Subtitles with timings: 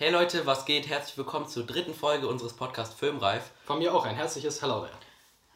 [0.00, 0.88] Hey Leute, was geht?
[0.88, 3.42] Herzlich willkommen zur dritten Folge unseres Podcasts Filmreif.
[3.66, 4.92] Von mir auch ein herzliches Hello there.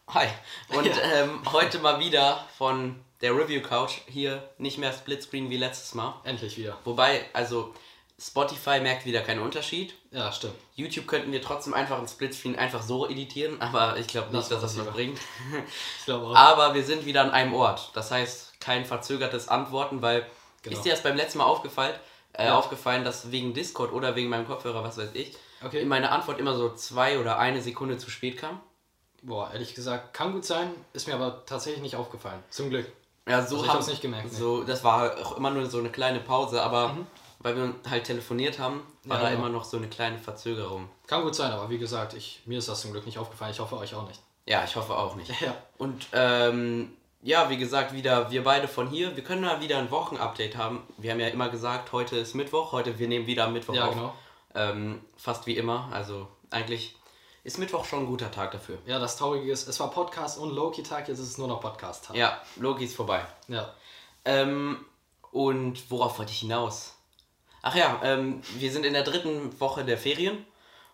[0.09, 0.27] Hi.
[0.77, 0.95] Und Ja.
[1.15, 3.99] ähm, heute mal wieder von der Review Couch.
[4.09, 6.15] Hier nicht mehr Splitscreen wie letztes Mal.
[6.25, 6.77] Endlich wieder.
[6.85, 7.73] Wobei, also
[8.21, 9.95] Spotify merkt wieder keinen Unterschied.
[10.11, 10.55] Ja, stimmt.
[10.75, 14.61] YouTube könnten wir trotzdem einfach einen Splitscreen einfach so editieren, aber ich glaube nicht, Lass
[14.61, 15.21] dass das was bringt.
[16.01, 16.35] Ich glaube auch.
[16.35, 17.91] Aber wir sind wieder an einem Ort.
[17.95, 20.27] Das heißt, kein verzögertes Antworten, weil
[20.63, 20.77] Genau.
[20.77, 21.95] ist dir das beim letzten Mal aufgefallen,
[22.35, 22.59] äh, Ja.
[22.59, 25.85] aufgefallen, dass wegen Discord oder wegen meinem Kopfhörer, was weiß ich, Okay.
[25.85, 28.61] meine Antwort immer so zwei oder eine Sekunde zu spät kam?
[29.23, 32.43] Boah, ehrlich gesagt, kann gut sein, ist mir aber tatsächlich nicht aufgefallen.
[32.51, 32.87] Zum Glück.
[33.29, 34.37] Ja, so Also ich haben- hab's nicht gemerkt, nee.
[34.37, 34.41] Mhm.
[34.41, 36.97] So, das war auch immer nur so eine kleine Pause, aber
[37.39, 39.43] weil wir halt telefoniert haben, war Ja, da genau.
[39.43, 40.89] immer noch so eine kleine Verzögerung.
[41.07, 43.53] Kann gut sein, aber wie gesagt, ich, mir ist das zum Glück nicht aufgefallen.
[43.53, 44.21] Ich hoffe euch auch nicht.
[44.47, 45.31] Ja, ich hoffe auch nicht.
[45.41, 45.55] Ja.
[45.79, 49.17] Und ähm, ja, wie gesagt, wieder wir beide von hier.
[49.17, 50.83] Wir können mal wieder ein Wochenupdate haben.
[50.99, 53.87] Wir haben ja immer gesagt, heute ist Mittwoch, heute wir nehmen wieder am Mittwoch Ja,
[53.87, 53.95] auf.
[53.95, 54.15] genau.
[54.55, 55.89] Ähm, fast wie immer.
[55.93, 56.97] Also eigentlich
[57.45, 58.79] ist Mittwoch schon ein guter Tag dafür.
[58.87, 62.17] Ja, das Traurige ist, es war Podcast und Loki-Tag, jetzt ist es nur noch Podcast-Tag.
[62.17, 63.25] Ja, Loki ist vorbei.
[63.49, 63.73] Ja.
[64.25, 64.85] Ähm,
[65.31, 66.95] und worauf wollte ich hinaus?
[67.63, 70.45] Ach ja, ähm, wir sind in der dritten Woche der Ferien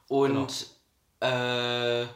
[0.08, 0.66] und
[1.20, 2.06] äh,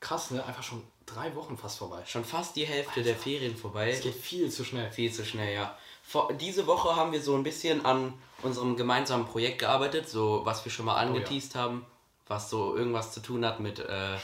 [0.00, 0.44] Krass, ne?
[0.44, 0.82] Einfach schon
[1.14, 2.02] drei Wochen fast vorbei.
[2.06, 3.90] schon fast die Hälfte der Ferien vorbei.
[3.90, 4.90] Es geht viel zu schnell.
[4.90, 5.76] Viel zu schnell, ja.
[6.02, 10.64] Vor, diese Woche haben wir so ein bisschen an unserem gemeinsamen Projekt gearbeitet, so was
[10.64, 11.86] wir schon mal angeteased haben,
[12.26, 14.16] was so irgendwas zu tun hat mit äh,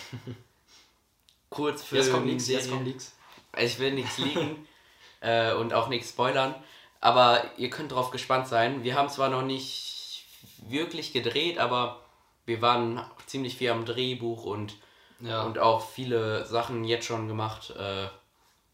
[1.51, 2.05] Kurzfilmen.
[2.05, 3.13] Jetzt kommt nichts, jetzt kommt nichts.
[3.57, 4.67] Ich will nichts liegen
[5.21, 6.55] äh, und auch nichts spoilern,
[7.01, 8.83] aber ihr könnt drauf gespannt sein.
[8.83, 10.25] Wir haben zwar noch nicht
[10.69, 12.03] wirklich gedreht, aber
[12.45, 14.77] wir waren ziemlich viel am Drehbuch und,
[15.21, 15.43] Ja.
[15.43, 17.71] und auch viele Sachen jetzt schon gemacht.
[17.71, 18.07] Äh,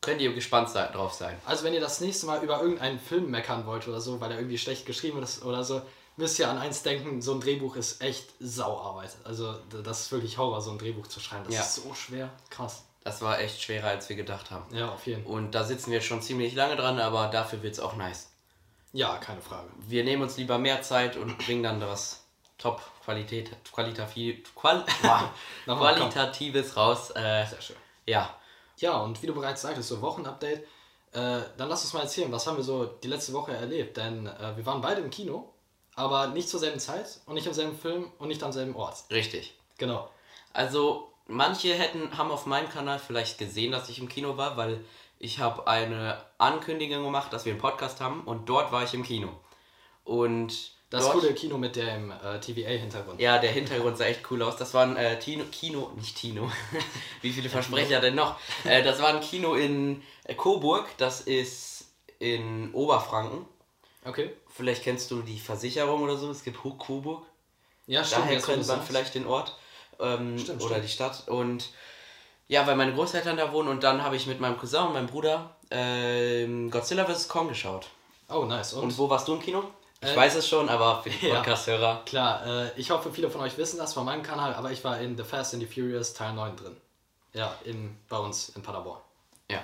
[0.00, 1.40] könnt ihr gespannt sein, drauf sein.
[1.46, 4.38] Also wenn ihr das nächste Mal über irgendeinen Film meckern wollt oder so, weil er
[4.38, 5.80] irgendwie schlecht geschrieben ist oder so,
[6.16, 9.16] müsst ihr an eins denken, so ein Drehbuch ist echt Sauarbeit.
[9.24, 11.44] Also das ist wirklich Horror, so ein Drehbuch zu schreiben.
[11.46, 11.60] Das Ja.
[11.62, 12.30] ist so schwer.
[12.50, 12.84] Krass.
[13.02, 14.64] Das war echt schwerer, als wir gedacht haben.
[14.74, 15.32] Ja, auf jeden Fall.
[15.32, 18.30] Und da sitzen wir schon ziemlich lange dran, aber dafür wird es auch nice.
[18.92, 19.68] Ja, keine Frage.
[19.88, 22.23] Wir nehmen uns lieber mehr Zeit und bringen dann was
[22.64, 24.86] Top-Qualität, qualitativ, qual,
[25.66, 25.76] komm.
[25.78, 27.10] qualitatives raus.
[27.10, 27.76] Äh, Sehr schön.
[28.06, 28.34] ja,
[28.78, 30.66] Ja, und wie du bereits sagtest, so Wochenupdate.
[31.12, 33.98] Äh, dann lass uns mal erzählen, was haben wir so die letzte Woche erlebt?
[33.98, 35.52] Denn äh, wir waren beide im Kino,
[35.94, 39.04] aber nicht zur selben Zeit und nicht im selben Film und nicht am selben Ort.
[39.10, 39.54] richtig.
[39.76, 40.08] Genau.
[40.54, 44.82] Also manche hätten haben auf meinem Kanal vielleicht gesehen, dass ich im Kino war, weil
[45.18, 49.02] ich habe eine Ankündigung gemacht, dass wir einen Podcast haben und dort war ich im
[49.02, 49.28] Kino.
[50.04, 53.20] Und Das dort, coole Kino mit dem äh, TVA-Hintergrund.
[53.20, 54.56] Ja, der Hintergrund sah echt cool aus.
[54.56, 56.50] Das war ein äh, Tino, Kino, nicht Tino.
[57.22, 58.36] Wie viele Versprecher denn noch?
[58.64, 61.86] Äh, das war ein Kino in äh, Coburg, das ist
[62.18, 63.44] in Oberfranken.
[64.04, 64.30] Okay.
[64.48, 67.24] Vielleicht kennst du die Versicherung oder so, es gibt Hu- Coburg.
[67.86, 68.22] Ja, stimmt.
[68.26, 69.56] Daher kennt man vielleicht den Ort
[70.00, 70.84] ähm, Stimmt, oder stimmt.
[70.84, 71.28] die Stadt.
[71.28, 71.70] Und
[72.48, 75.06] ja, weil meine Großeltern da wohnen und dann habe ich mit meinem Cousin und meinem
[75.06, 77.28] Bruder ähm, Godzilla vs.
[77.28, 77.88] Kong geschaut.
[78.28, 78.72] Oh, nice.
[78.74, 79.64] Und, Und wo warst du im Kino?
[80.04, 81.36] Ich Äh, weiß es schon, aber für die ja.
[81.36, 82.02] Podcast-Hörer.
[82.06, 84.98] Klar, äh, ich hoffe, viele von euch wissen das von meinem Kanal, aber ich war
[85.00, 86.76] in The Fast and the Furious Teil 9 drin.
[87.32, 89.00] Ja, in, bei uns in Paderborn.
[89.50, 89.60] Ja.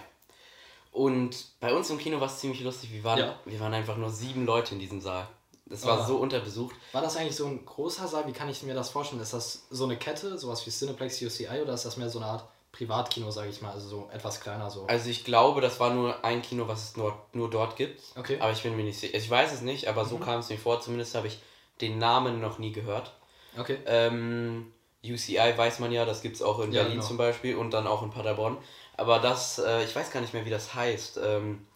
[0.92, 2.92] Und bei uns im Kino war es ziemlich lustig.
[2.92, 3.34] Wir waren, Ja.
[3.44, 5.26] wir waren einfach nur sieben Leute in diesem Saal.
[5.66, 6.04] Das war Ah.
[6.06, 6.74] so unterbesucht.
[6.92, 8.26] War das eigentlich so ein großer Saal?
[8.26, 9.22] Wie kann ich mir das vorstellen?
[9.22, 12.26] Ist das so eine Kette, sowas wie Cineplex UCI, oder ist das mehr so eine
[12.26, 14.86] Art Privatkino, sage ich mal, also so etwas kleiner so?
[14.86, 18.00] Also ich glaube, das war nur ein Kino, was es nur, nur dort gibt.
[18.16, 18.38] Okay.
[18.41, 19.16] Aber ich bin mir nicht sicher.
[19.16, 20.81] Ich weiß es nicht, aber so kam es mir vor.
[20.81, 21.41] Zumindest habe ich
[21.81, 23.12] den Namen noch nie gehört.
[23.58, 23.78] Okay.
[23.86, 24.72] Ähm,
[25.04, 27.06] UCI weiß man ja, das gibt es auch in Ja, Berlin genau.
[27.08, 28.56] zum Beispiel und dann auch in Paderborn.
[28.97, 31.19] Aber das, äh, ich weiß gar nicht mehr, wie das heißt.
[31.25, 31.66] Ähm,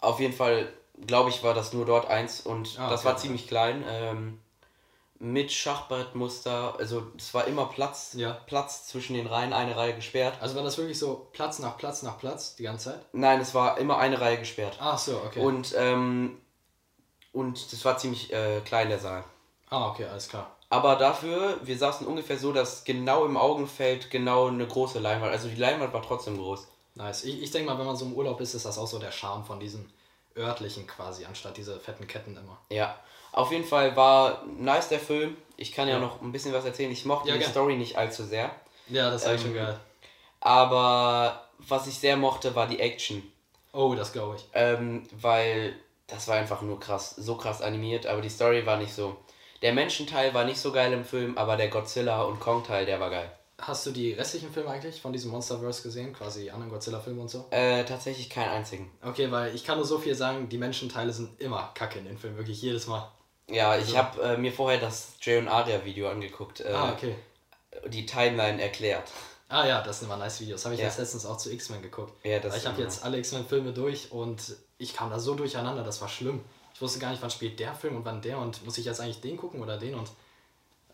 [0.00, 0.72] auf jeden Fall,
[1.06, 3.84] glaube ich, war das nur dort eins und Ah, das okay, war ziemlich klein.
[3.86, 4.40] Ähm,
[5.22, 8.32] mit Schachbrettmuster, also es war immer Platz, Ja.
[8.46, 10.34] Platz zwischen den Reihen, eine Reihe gesperrt.
[10.40, 13.00] Also war das wirklich so Platz nach Platz nach Platz die ganze Zeit?
[13.12, 14.76] Nein, es war immer eine Reihe gesperrt.
[14.80, 15.38] Ach so, okay.
[15.40, 16.40] Und, ähm,
[17.32, 19.22] und das war ziemlich äh, klein, der Saal.
[19.70, 20.56] ah, okay, alles klar.
[20.70, 25.46] Aber dafür, wir saßen ungefähr so, dass genau im Augenfeld genau eine große Leinwand, also
[25.48, 26.66] die Leinwand war trotzdem groß.
[26.94, 27.24] Nice.
[27.24, 29.12] Ich, ich denke mal, wenn man so im Urlaub ist, ist das auch so der
[29.12, 29.90] Charme von diesen
[30.36, 32.58] örtlichen quasi, anstatt diese fetten Ketten immer.
[32.70, 32.96] Ja.
[33.32, 35.36] Auf jeden Fall war nice der Film.
[35.56, 36.00] Ich kann ja, Ja.
[36.00, 36.90] noch ein bisschen was erzählen.
[36.92, 37.50] Ich mochte Ja, die gern.
[37.50, 38.50] Story nicht allzu sehr.
[38.88, 39.80] Ja, das habe ich Ähm, schon gehört.
[40.40, 43.22] Aber was ich sehr mochte, war die Action.
[43.72, 44.44] Oh, das glaube ich.
[44.52, 45.74] Ähm, weil
[46.08, 49.16] das war einfach nur krass, so krass animiert, aber die Story war nicht so.
[49.62, 53.00] Der Menschenteil war nicht so geil im Film, aber der Godzilla und Kong Teil, der
[53.00, 53.30] war geil.
[53.60, 56.12] Hast du die restlichen Filme eigentlich von diesem Monsterverse gesehen?
[56.12, 57.46] Quasi die anderen Godzilla-Filme und so?
[57.50, 58.90] Äh, tatsächlich keinen einzigen.
[59.02, 62.18] Okay, weil ich kann nur so viel sagen, die Menschenteile sind immer kacke in den
[62.18, 63.08] Filmen, wirklich jedes Mal.
[63.48, 66.60] Ja, ich habe äh, mir vorher das Jay und Aria Video angeguckt.
[66.60, 67.14] Äh, Ah, okay.
[67.88, 69.10] Die Timeline erklärt.
[69.48, 70.64] Ah ja, das sind immer nice Videos.
[70.64, 70.86] Habe ich Ja.
[70.86, 72.12] jetzt letztens auch zu X-Men geguckt.
[72.24, 76.00] Ja, das ich habe jetzt alle X-Men-Filme durch und ich kam da so durcheinander, das
[76.00, 76.42] war schlimm.
[76.74, 79.00] Ich wusste gar nicht, wann spielt der Film und wann der und muss ich jetzt
[79.00, 80.08] eigentlich den gucken oder den und.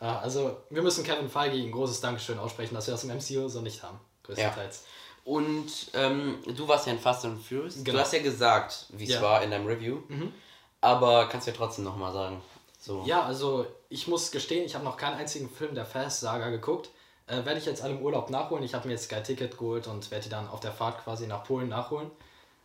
[0.01, 3.49] Äh, also, wir müssen Kevin Feige ein großes Dankeschön aussprechen, dass wir das im MCU
[3.49, 4.01] so nicht haben.
[4.25, 4.85] Größtenteils.
[5.25, 7.77] Und ähm, du warst ja in Fast and Furious.
[7.77, 7.99] Du Genau.
[8.01, 9.23] hast ja gesagt, wie es Ja.
[9.23, 9.99] war in deinem Review.
[10.09, 10.33] Mhm.
[10.81, 12.43] Aber kannst du ja trotzdem nochmal sagen.
[12.79, 13.03] So.
[13.05, 16.91] Ja, also ich muss gestehen, ich habe noch keinen einzigen Film der Fast-Saga geguckt.
[17.27, 18.65] Äh, werde ich jetzt alle im Urlaub nachholen.
[18.65, 21.27] Ich habe mir jetzt Sky Ticket geholt und werde die dann auf der Fahrt quasi
[21.27, 22.11] nach Polen nachholen.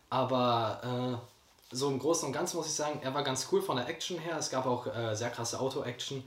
[0.08, 3.76] Aber äh, so im Großen und Ganzen muss ich sagen, er war ganz cool von
[3.76, 4.36] der Action her.
[4.38, 6.24] Es gab auch äh, sehr krasse Auto-Action.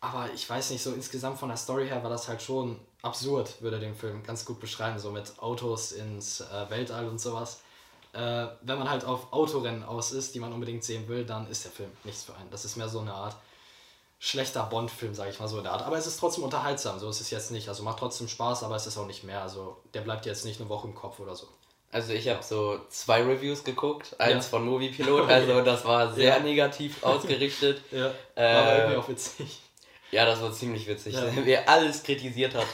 [0.00, 3.62] Aber ich weiß nicht, so insgesamt von der Story her war das halt schon absurd,
[3.62, 4.98] würde den Film ganz gut beschreiben.
[4.98, 7.60] So mit Autos ins äh, Weltall und sowas.
[8.12, 11.64] Äh, wenn man halt auf Autorennen aus ist, die man unbedingt sehen will, dann ist
[11.64, 12.50] der Film nichts für einen.
[12.50, 13.36] Das ist mehr so eine Art
[14.18, 15.82] schlechter Bond-Film, sage ich mal so in der Art.
[15.82, 17.68] Aber es ist trotzdem unterhaltsam, so ist es jetzt nicht.
[17.68, 19.42] Also macht trotzdem Spaß, aber es ist auch nicht mehr.
[19.42, 21.48] Also der bleibt jetzt nicht eine Woche im Kopf oder so.
[21.90, 24.14] Also ich habe so zwei Reviews geguckt.
[24.20, 24.50] Eins Ja.
[24.50, 25.28] von Movie Pilot.
[25.28, 26.40] Also das war sehr Ja.
[26.40, 27.82] negativ ausgerichtet.
[27.90, 29.58] Ja, Äh, aber irgendwie auch witzig.
[30.12, 31.14] Ja, das war ziemlich witzig.
[31.14, 31.24] Ja.
[31.44, 32.66] Wer alles kritisiert hat.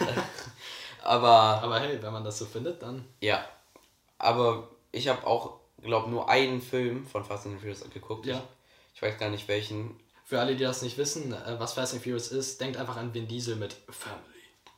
[1.02, 1.30] Aber
[1.62, 3.04] Aber hey, wenn man das so findet, dann.
[3.20, 3.42] ja.
[4.18, 8.26] Aber ich habe auch, glaube nur einen Film von Fast and Furious geguckt.
[8.26, 8.42] Ja.
[8.92, 9.98] Ich, ich weiß gar nicht welchen.
[10.24, 13.14] Für alle, die das nicht wissen, äh, was Fast and Furious ist, denkt einfach an
[13.14, 14.22] Vin Diesel mit Family.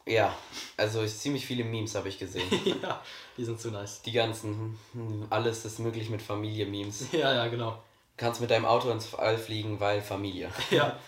[0.07, 0.35] Ja,
[0.77, 2.49] also ich, ziemlich viele Memes habe ich gesehen.
[2.83, 3.03] ja,
[3.37, 4.03] die sind zu nice.
[4.03, 7.07] Die ganzen, hm, alles ist möglich mit Familie-Memes.
[7.13, 7.83] Ja, ja, genau.
[8.17, 10.51] Kannst mit deinem Auto ins All fliegen, weil Familie.
[10.71, 10.99] Ja,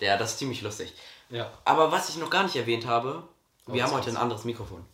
[0.00, 0.92] Ja, das ist ziemlich lustig.
[1.30, 1.50] ja.
[1.64, 3.24] Aber was ich noch gar nicht erwähnt habe,
[3.66, 4.84] wir Oh, haben heute ein anderes Mikrofon.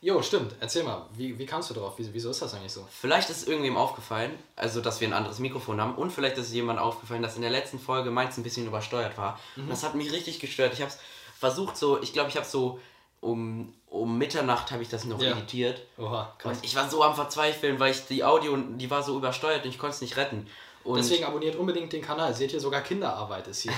[0.00, 0.54] Jo, stimmt.
[0.60, 1.94] Erzähl mal, wie, wie kamst du drauf?
[1.96, 2.86] Wieso, wieso ist das eigentlich so?
[2.90, 6.52] Vielleicht ist irgendwem aufgefallen, also dass wir ein anderes Mikrofon haben und vielleicht ist es
[6.52, 9.38] jemandem aufgefallen, dass in der letzten Folge meins ein bisschen übersteuert war.
[9.56, 10.72] Und das hat mich richtig gestört.
[10.72, 10.98] Ich habe es
[11.38, 12.78] versucht so, ich glaube, ich habe so
[13.20, 15.32] um, um Mitternacht habe ich das noch Ja.
[15.32, 15.82] editiert.
[15.96, 16.58] Oha, krass.
[16.58, 19.70] Und ich war so am Verzweifeln, weil ich die Audio, die war so übersteuert und
[19.70, 20.46] ich konnte es nicht retten.
[20.84, 22.32] Und Deswegen abonniert unbedingt den Kanal.
[22.32, 23.72] Seht ihr, sogar Kinderarbeit ist hier.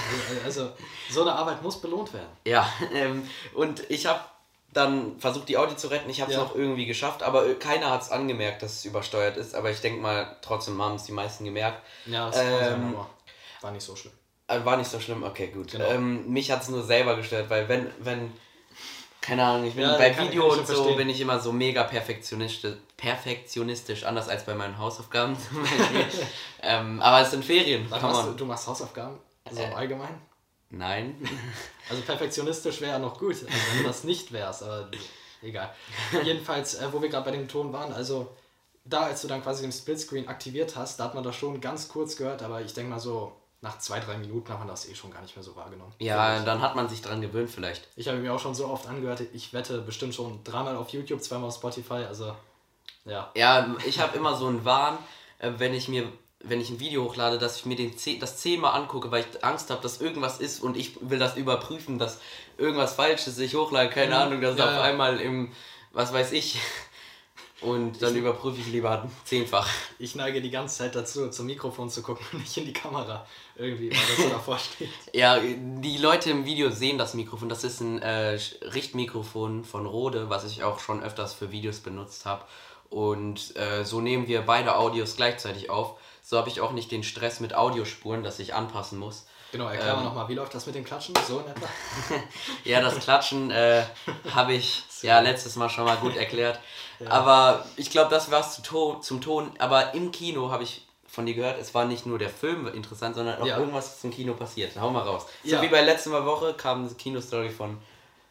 [0.44, 0.70] Also,
[1.10, 2.28] so eine Arbeit muss belohnt werden.
[2.44, 4.20] Ja, ähm, und ich habe
[4.72, 6.08] dann versucht, die Audio zu retten.
[6.10, 6.42] Ich habe es Ja.
[6.44, 9.54] noch irgendwie geschafft, aber äh, keiner hat es angemerkt, dass es übersteuert ist.
[9.54, 11.82] Aber ich denke mal, trotzdem haben es die meisten gemerkt.
[12.06, 12.94] Ja, das Ähm,
[13.60, 14.12] war nicht so schlimm.
[14.46, 15.72] Äh, War nicht so schlimm, okay, gut.
[15.72, 15.88] Genau.
[15.88, 18.32] Ähm, mich hat es nur selber gestört, weil wenn, wenn,
[19.20, 20.96] keine Ahnung, ich bin Ja, bei Video und so verstehen.
[20.96, 26.06] bin ich immer so mega perfektionistisch, perfektionistisch, anders als bei meinen Hausaufgaben zum Beispiel.
[26.62, 29.18] ähm, aber es sind Ferien, du, du machst Hausaufgaben?
[29.44, 29.66] Also Äh.
[29.66, 30.20] im Allgemeinen?
[30.70, 31.16] Nein.
[31.88, 34.88] Also perfektionistisch wäre ja noch gut, also wenn du das nicht wärst, aber
[35.42, 35.74] egal.
[36.22, 38.30] Jedenfalls, äh, wo wir gerade bei dem Ton waren, also
[38.84, 41.88] da, als du dann quasi den Splitscreen aktiviert hast, da hat man das schon ganz
[41.88, 44.94] kurz gehört, aber ich denke mal so, nach zwei, drei Minuten hat man das eh
[44.94, 45.92] schon gar nicht mehr so wahrgenommen.
[45.98, 46.44] Ja, Finde ich.
[46.46, 47.88] dann hat man sich dran gewöhnt vielleicht.
[47.96, 51.22] Ich habe mir auch schon so oft angehört, ich wette bestimmt schon dreimal auf YouTube,
[51.22, 52.36] zweimal auf Spotify, also
[53.04, 53.30] ja.
[53.34, 54.96] Ja, ich habe immer so einen Wahn,
[55.40, 56.10] äh, wenn ich mir,
[56.42, 59.44] wenn ich ein Video hochlade, dass ich mir den zeh- das zehnmal angucke, weil ich
[59.44, 62.18] Angst habe, dass irgendwas ist und ich will das überprüfen, dass
[62.58, 63.38] irgendwas falsch ist.
[63.38, 64.20] Ich hochlade, keine Mhm.
[64.22, 64.82] Ahnung, dass Ja, auf ja.
[64.82, 65.52] einmal im,
[65.92, 66.58] was weiß ich.
[67.62, 69.68] Und dann überprüfe ich lieber zehnfach.
[69.98, 73.26] Ich neige die ganze Zeit dazu, zum Mikrofon zu gucken und nicht in die Kamera
[73.54, 74.88] irgendwie, weil das so davor steht.
[75.12, 77.50] Ja, die Leute im Video sehen das Mikrofon.
[77.50, 82.24] Das ist ein äh, Richtmikrofon von Rode, was ich auch schon öfters für Videos benutzt
[82.24, 82.46] habe.
[82.88, 85.98] Und äh, so nehmen wir beide Audios gleichzeitig auf.
[86.30, 89.26] So habe ich auch nicht den Stress mit Audiospuren, dass ich anpassen muss.
[89.50, 90.04] Genau, erklär mal Ähm.
[90.04, 91.12] nochmal, wie läuft das mit dem Klatschen?
[91.26, 91.66] So in etwa?
[92.64, 93.82] Ja, das Klatschen äh,
[94.32, 96.60] habe ich ja letztes Mal schon mal gut erklärt.
[97.08, 99.50] Aber ich glaube, das war's zu to zum Ton.
[99.58, 103.16] Aber im Kino habe ich von dir gehört, es war nicht nur der Film interessant,
[103.16, 103.58] sondern auch Ja.
[103.58, 104.78] irgendwas, was im Kino passiert.
[104.80, 105.26] Hau mal raus.
[105.42, 105.62] So Ja.
[105.62, 107.76] wie bei letzter Woche kam eine Kinostory von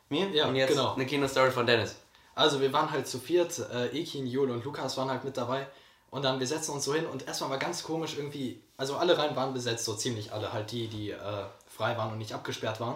[0.07, 0.93] mir Ja, und jetzt genau.
[0.93, 1.97] eine Kinostory von Dennis.
[2.33, 5.67] Also wir waren halt zu viert, äh, Ekin, Jule und Lukas waren halt mit dabei.
[6.11, 9.17] Und dann, wir setzen uns so hin und erstmal war ganz komisch irgendwie, also alle
[9.17, 12.79] Reihen waren besetzt, so ziemlich alle, halt die, die äh, frei waren und nicht abgesperrt
[12.79, 12.95] waren.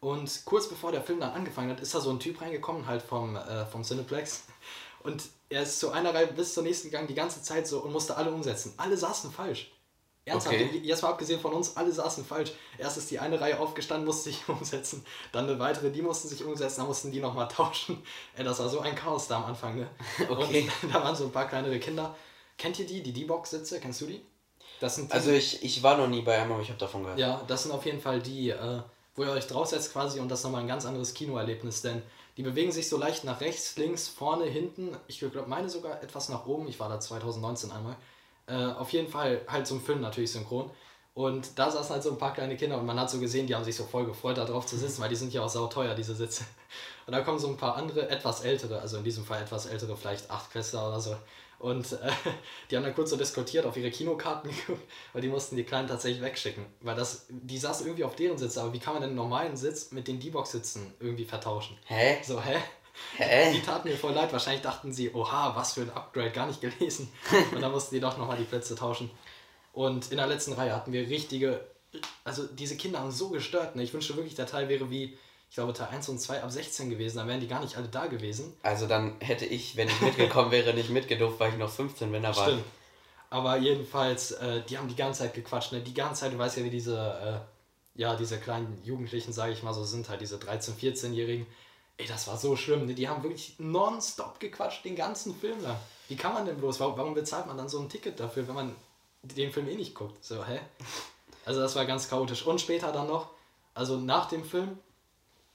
[0.00, 3.02] Und kurz bevor der Film dann angefangen hat, ist da so ein Typ reingekommen, halt
[3.02, 4.44] vom, äh, vom Cineplex.
[5.02, 7.90] Und er ist zu einer Reihe bis zur nächsten gegangen, die ganze Zeit so und
[7.90, 8.74] musste alle umsetzen.
[8.76, 9.72] Alle saßen falsch.
[10.26, 10.80] Ernsthaft, Okay.
[10.84, 12.52] jetzt mal abgesehen von uns, alle saßen falsch.
[12.76, 15.02] Erst ist die eine Reihe aufgestanden, musste sich umsetzen.
[15.32, 18.02] Dann eine weitere, die mussten sich umsetzen, dann mussten die nochmal tauschen.
[18.36, 19.88] Ey, das war so ein Chaos da am Anfang, ne?
[20.28, 20.68] Okay.
[20.82, 22.14] Und da waren so ein paar kleinere Kinder.
[22.60, 23.80] Kennt ihr die, die D-Box-Sitze?
[23.80, 24.20] Kennst du die?
[24.80, 27.02] Das sind die, Also ich, ich war noch nie bei einem, aber ich habe davon
[27.02, 27.18] gehört.
[27.18, 28.80] ja, das sind auf jeden Fall die, äh,
[29.14, 32.02] wo ihr euch draufsetzt quasi und das ist nochmal ein ganz anderes Kinoerlebnis, denn
[32.36, 34.94] die bewegen sich so leicht nach rechts, links, vorne, hinten.
[35.08, 36.68] Ich glaube, meine sogar etwas nach oben.
[36.68, 37.96] Ich war da 2019 einmal.
[38.46, 40.70] Äh, auf jeden Fall halt zum Film natürlich synchron.
[41.14, 43.54] Und da saßen halt so ein paar kleine Kinder und man hat so gesehen, die
[43.54, 45.94] haben sich so voll gefreut, da drauf zu sitzen, weil die sind ja auch sauteuer,
[45.94, 46.44] diese Sitze.
[47.06, 49.96] Und da kommen so ein paar andere, etwas ältere, also in diesem Fall etwas ältere,
[49.96, 51.16] vielleicht Achtklässler oder so.
[51.60, 52.10] Und äh,
[52.70, 55.86] die haben dann kurz so diskutiert, auf ihre Kinokarten geguckt, weil die mussten die Kleinen
[55.86, 56.66] tatsächlich wegschicken.
[56.80, 59.56] Weil das, die saßen irgendwie auf deren Sitz, aber wie kann man denn einen normalen
[59.56, 61.78] Sitz mit den D-Box-Sitzen irgendwie vertauschen?
[61.84, 62.18] Hä?
[62.24, 62.56] So, hä?
[63.16, 63.52] Hä?
[63.54, 64.32] Die taten mir voll leid.
[64.32, 67.12] Wahrscheinlich dachten sie, oha, was für ein Upgrade, gar nicht gelesen.
[67.54, 69.10] Und dann mussten die doch nochmal die Plätze tauschen.
[69.72, 71.64] Und in der letzten Reihe hatten wir richtige,
[72.24, 73.76] also diese Kinder haben so gestört.
[73.76, 73.82] Ne?
[73.82, 75.16] Ich wünschte wirklich, der Teil wäre wie,
[75.50, 77.18] ich glaube, Teil 1 und 2 ab 16 gewesen.
[77.18, 78.56] Dann wären die gar nicht alle da gewesen.
[78.62, 82.24] Also dann hätte ich, wenn ich mitgekommen wäre, nicht mitgedurft, weil ich noch 15 bin,
[82.24, 82.42] aber.
[82.44, 82.64] Stimmt.
[83.30, 85.72] Aber jedenfalls, äh, die haben die ganze Zeit gequatscht.
[85.72, 85.80] Ne?
[85.80, 86.96] Die ganze Zeit, du weißt ja, wie diese,
[87.96, 91.46] äh, ja, diese kleinen Jugendlichen, sage ich mal so, sind halt diese 13-, 14-Jährigen.
[91.96, 92.86] Ey, das war so schlimm.
[92.86, 92.94] Ne?
[92.94, 95.76] Die haben wirklich nonstop gequatscht, den ganzen Film lang.
[96.08, 96.78] Wie kann man denn bloß?
[96.78, 98.76] Warum, warum bezahlt man dann so ein Ticket dafür, wenn man
[99.22, 100.24] den Film eh nicht guckt?
[100.24, 100.60] So, hä?
[101.44, 102.46] Also das war ganz chaotisch.
[102.46, 103.30] Und später dann noch,
[103.74, 104.78] also nach dem Film,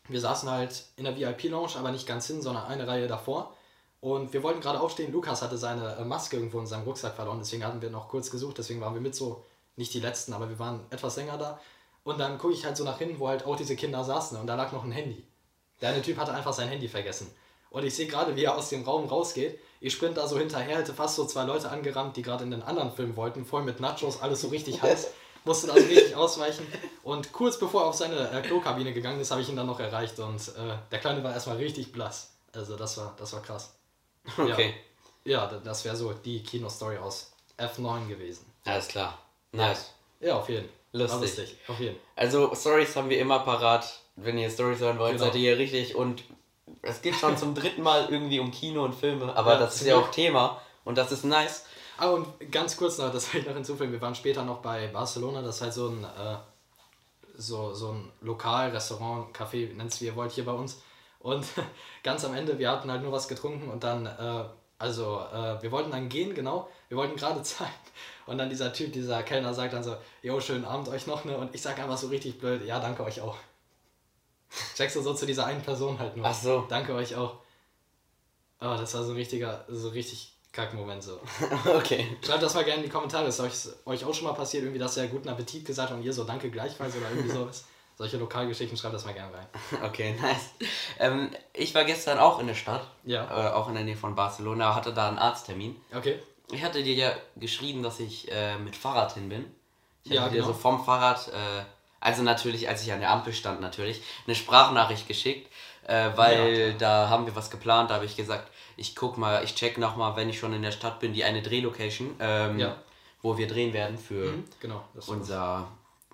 [0.07, 3.53] wir saßen halt in der VIP-Lounge, aber nicht ganz hin, sondern eine Reihe davor.
[4.01, 5.11] Und wir wollten gerade aufstehen.
[5.11, 8.29] Lukas hatte seine äh, Maske irgendwo in seinem Rucksack verloren, deswegen hatten wir noch kurz
[8.29, 8.57] gesucht.
[8.57, 9.43] Deswegen waren wir mit so,
[9.77, 11.59] nicht die letzten, aber wir waren etwas länger da.
[12.03, 14.39] Und dann gucke ich halt so nach hinten, wo halt auch diese Kinder saßen.
[14.39, 15.25] Und da lag noch ein Handy.
[15.81, 17.33] Der eine Typ hatte einfach sein Handy vergessen.
[17.71, 19.59] Und ich sehe gerade, wie er aus dem Raum rausgeht.
[19.81, 22.61] Ich sprint da so hinterher, hätte fast so zwei Leute angerammt, die gerade in den
[22.63, 25.11] anderen Film wollten, voll mit Nachos, alles so richtig heiß.
[25.45, 26.67] Musste also richtig ausweichen.
[27.03, 29.79] Und kurz bevor er auf seine äh, Klokabine gegangen ist, habe ich ihn dann noch
[29.79, 30.19] erreicht.
[30.19, 32.31] Und äh, der Kleine war erstmal richtig blass.
[32.53, 33.73] Also das war, das war krass.
[34.37, 34.73] Okay.
[35.23, 38.45] Ja, ja das wäre so die Kinostory aus F9 gewesen.
[38.65, 39.17] Alles klar.
[39.51, 39.91] Nice.
[40.19, 40.75] Ja, auf jeden Fall.
[40.93, 41.21] Lustig.
[41.21, 41.57] lustig.
[41.67, 43.99] Auf jeden Also Stories haben wir immer parat.
[44.15, 45.25] Wenn ihr Stories hören wollt, Genau.
[45.25, 45.95] seid ihr hier richtig.
[45.95, 46.23] Und
[46.81, 49.85] es geht schon zum dritten Mal irgendwie um Kino und Filme, aber Ja, das ist
[49.87, 51.65] ja auch Thema und das ist nice.
[51.97, 53.91] Ah, und ganz kurz noch, das will ich noch hinzufügen.
[53.91, 56.37] Wir waren später noch bei Barcelona, das ist halt so ein, äh,
[57.37, 60.81] so, so ein Lokal, Restaurant, Café, nennt es wie ihr wollt, hier bei uns.
[61.19, 61.45] Und
[62.03, 64.45] ganz am Ende, wir hatten halt nur was getrunken und dann, äh,
[64.77, 66.69] also, äh, wir wollten dann gehen, genau.
[66.89, 67.71] Wir wollten gerade zahlen.
[68.25, 71.37] Und dann dieser Typ, dieser Kellner sagt dann so, jo, schönen Abend euch noch, ne?
[71.37, 73.37] Und ich sag einfach so richtig blöd, ja, danke euch auch.
[74.75, 76.25] Checkst du so zu dieser einen Person halt nur.
[76.25, 76.65] Ach so.
[76.67, 77.37] Danke euch auch.
[78.59, 81.19] Oh, das war so ein richtiger, so richtig Kackmoment so.
[81.75, 82.17] okay.
[82.25, 83.25] Schreibt das mal gerne in die Kommentare.
[83.27, 83.53] Ist euch,
[83.85, 86.23] euch auch schon mal passiert, irgendwie, dass ihr guten Appetit gesagt habt und ihr so
[86.23, 87.65] danke gleichfalls oder irgendwie sowas?
[87.97, 89.47] Solche Lokalgeschichten, schreibt das mal gerne rein.
[89.83, 90.49] Okay, nice.
[90.99, 93.23] Ähm, ich war gestern auch in der Stadt, Ja.
[93.23, 95.75] äh, auch in der Nähe von Barcelona, hatte da einen Arzttermin.
[95.95, 96.19] Okay.
[96.51, 99.45] Ich hatte dir ja geschrieben, dass ich äh, mit Fahrrad hin bin.
[100.03, 100.47] Ich Ja, hatte dir genau.
[100.47, 101.63] so vom Fahrrad, äh,
[102.01, 105.49] also natürlich, als ich an der Ampel stand, natürlich, eine Sprachnachricht geschickt,
[105.87, 107.89] äh, weil Ja, da haben wir was geplant.
[107.91, 110.71] Da habe ich gesagt, ich guck mal, ich check nochmal, wenn ich schon in der
[110.71, 112.75] Stadt bin, die eine Drehlocation, ähm, Ja.
[113.21, 114.83] wo wir drehen werden für Mhm, genau.
[115.07, 115.67] Unser,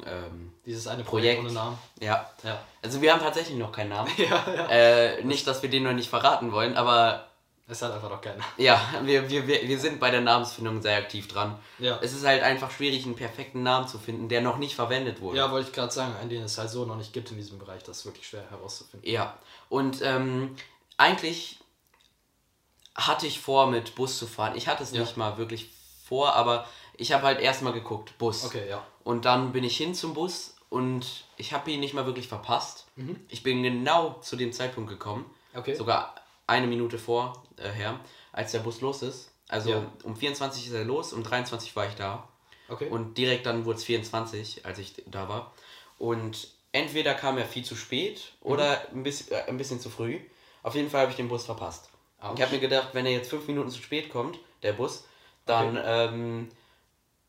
[0.06, 1.58] ähm, dieses eine Projekt, Projekt.
[1.58, 1.78] ohne Namen.
[2.00, 2.30] ja.
[2.44, 2.60] Ja.
[2.82, 4.10] Also wir haben tatsächlich noch keinen Namen.
[4.18, 4.68] Ja, ja.
[4.70, 7.28] Äh, nicht, dass wir den noch nicht verraten wollen, aber
[7.68, 8.44] Es hat einfach noch keiner.
[8.58, 11.58] ja, wir, wir, wir, wir sind bei der Namensfindung sehr aktiv dran.
[11.80, 12.00] Ja.
[12.02, 15.38] Es ist halt einfach schwierig, einen perfekten Namen zu finden, der noch nicht verwendet wurde.
[15.38, 17.60] Ja, wollte ich gerade sagen, einen, den es halt so noch nicht gibt in diesem
[17.60, 19.10] Bereich, das ist wirklich schwer herauszufinden.
[19.10, 19.36] Ja.
[19.70, 20.56] Und ähm,
[20.98, 21.60] eigentlich
[22.96, 24.56] hatte ich vor, mit Bus zu fahren.
[24.56, 25.02] Ich hatte es Ja.
[25.02, 25.70] nicht mal wirklich
[26.06, 26.68] vor, aber
[26.98, 28.46] ich habe halt erstmal geguckt, Bus.
[28.46, 28.84] Okay, ja.
[29.04, 32.86] Und dann bin ich hin zum Bus und ich habe ihn nicht mal wirklich verpasst.
[32.96, 33.20] Mhm.
[33.30, 35.26] Ich bin genau zu dem Zeitpunkt gekommen.
[35.56, 35.74] Okay.
[35.76, 36.16] Sogar
[36.48, 38.00] eine Minute vorher,
[38.32, 39.32] als der Bus los ist.
[39.48, 39.92] Also Ja.
[40.04, 42.28] um 24 ist er los, um 23 war ich da.
[42.70, 42.88] Okay.
[42.90, 45.54] Und direkt dann wurde es 24, als ich da war.
[45.98, 50.20] Und entweder kam er viel zu spät oder ein, bisschen, äh, ein bisschen zu früh.
[50.64, 51.90] Auf jeden Fall habe ich den Bus verpasst.
[52.22, 52.38] Autsch.
[52.40, 55.06] Ich habe mir gedacht, wenn er jetzt fünf Minuten zu spät kommt, der Bus,
[55.46, 56.50] dann, ähm,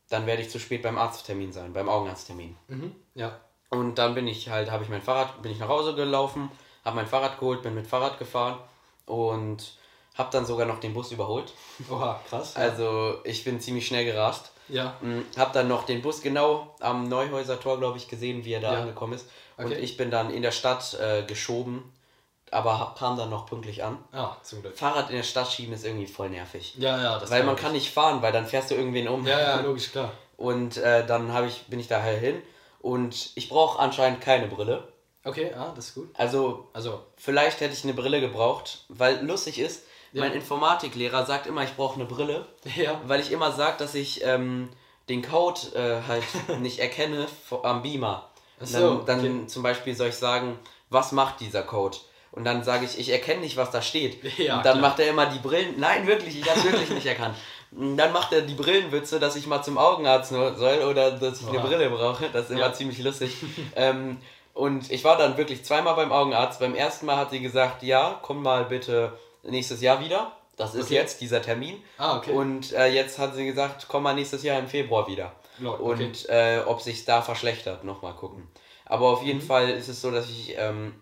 [0.09, 2.55] dann werde ich zu spät beim Arzttermin sein, beim Augenarzttermin.
[2.67, 2.95] mhm.
[3.15, 3.39] Ja.
[3.69, 6.51] Und dann bin ich halt, habe ich mein Fahrrad, bin ich nach Hause gelaufen,
[6.85, 8.59] habe mein Fahrrad geholt, bin mit Fahrrad gefahren
[9.07, 9.77] und
[10.15, 11.51] habe dann sogar noch den Bus überholt.
[11.89, 12.55] Oha, krass.
[12.55, 14.51] Also ich bin ziemlich schnell gerast.
[14.67, 14.95] ja.
[15.01, 18.61] Mm, Hab dann noch den Bus genau am Neuhäuser Tor, glaube ich, gesehen, wie er
[18.61, 18.81] da Ja.
[18.81, 19.25] angekommen ist.
[19.57, 19.79] Und Okay.
[19.79, 21.91] ich bin dann in der Stadt äh, geschoben,
[22.53, 23.97] aber kam dann noch pünktlich an.
[24.11, 24.77] Ah, zum Glück.
[24.77, 26.75] Fahrrad in der Stadt schieben ist irgendwie voll nervig.
[26.77, 29.25] Ja, ja, das weil man kann nicht fahren, weil dann fährst du irgendwen um.
[29.27, 30.11] Ja, ja, logisch, klar.
[30.37, 32.41] Und äh, dann hab ich, bin ich daher hin
[32.81, 34.87] und ich brauche anscheinend keine Brille.
[35.23, 36.09] Okay, ah, das ist gut.
[36.15, 40.21] Also Also, vielleicht hätte ich eine Brille gebraucht, weil lustig ist, Ja.
[40.21, 42.45] mein Informatiklehrer sagt immer, ich brauche eine Brille.
[42.75, 42.99] ja.
[43.05, 44.69] Weil ich immer sage, dass ich ähm,
[45.07, 46.25] den Code äh, halt
[46.59, 47.27] nicht erkenne
[47.61, 48.29] am Beamer.
[48.61, 49.47] Ach so, dann dann okay.
[49.47, 51.97] zum Beispiel soll ich sagen, was macht dieser Code?
[52.33, 54.17] Und dann sage ich, ich erkenne nicht, was da steht.
[54.37, 54.89] Ja, und dann klar.
[54.89, 55.75] macht er immer die Brillen.
[55.79, 57.35] Nein, wirklich, ich habe wirklich nicht erkannt.
[57.71, 61.57] Dann macht er die Brillenwitze, dass ich mal zum Augenarzt soll oder dass ich eine
[61.59, 61.65] Oha.
[61.67, 62.29] Brille brauche.
[62.29, 62.73] Das ist immer Ja.
[62.73, 63.35] ziemlich lustig.
[63.75, 64.17] ähm,
[64.53, 66.59] und ich war dann wirklich zweimal beim Augenarzt.
[66.59, 70.31] Beim ersten Mal hat sie gesagt, ja, komm mal bitte nächstes Jahr wieder.
[70.55, 70.93] Das ist Okay.
[70.95, 71.81] jetzt dieser Termin.
[71.97, 72.31] Ah, okay.
[72.31, 75.31] Und äh, jetzt hat sie gesagt, komm mal nächstes Jahr im Februar wieder.
[75.63, 75.81] Okay.
[75.81, 78.47] Und äh, ob sich da verschlechtert, nochmal gucken.
[78.85, 79.27] Aber auf Mhm.
[79.27, 80.93] jeden Fall ist es so, dass ich ähm,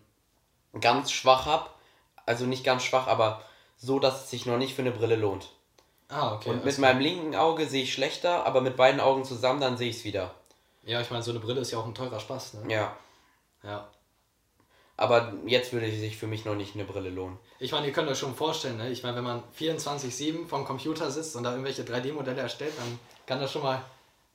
[0.79, 1.69] ganz schwach habe.
[2.25, 3.41] Also nicht ganz schwach, aber
[3.77, 5.49] so, dass es sich noch nicht für eine Brille lohnt.
[6.07, 6.49] Ah, okay.
[6.49, 9.77] Und mit alles meinem linken Auge sehe ich schlechter, aber mit beiden Augen zusammen, dann
[9.77, 10.33] sehe ich es wieder.
[10.83, 12.73] Ja, ich meine, so eine Brille ist ja auch ein teurer Spaß, ne?
[12.73, 12.95] Ja.
[13.63, 13.87] Ja.
[14.97, 17.39] Aber jetzt würde sich für mich noch nicht eine Brille lohnen.
[17.59, 18.91] Ich meine, ihr könnt euch schon vorstellen, ne?
[18.91, 23.39] Ich meine, wenn man 24-7 vom Computer sitzt und da irgendwelche 3D-Modelle erstellt, dann kann
[23.39, 23.81] das schon mal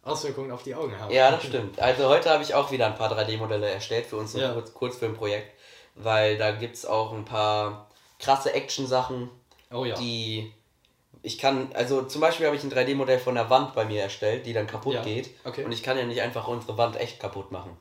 [0.03, 1.13] Auswirkungen auf die Augen haben.
[1.13, 1.79] Ja, das stimmt.
[1.79, 4.53] Also heute habe ich auch wieder ein paar 3D-Modelle erstellt für unser Ja.
[4.53, 5.53] Kurz Kurzfilmprojekt,
[5.97, 7.89] weil da gibt es auch ein paar
[8.19, 9.31] krasse Action-Sachen,
[9.73, 9.95] Oh ja.
[9.97, 10.53] die
[11.23, 14.47] ich kann, also zum Beispiel habe ich ein 3D-Modell von der Wand bei mir erstellt,
[14.47, 15.31] die dann kaputt Ja, geht.
[15.45, 15.65] okay.
[15.65, 17.77] Und ich kann ja nicht einfach unsere Wand echt kaputt machen.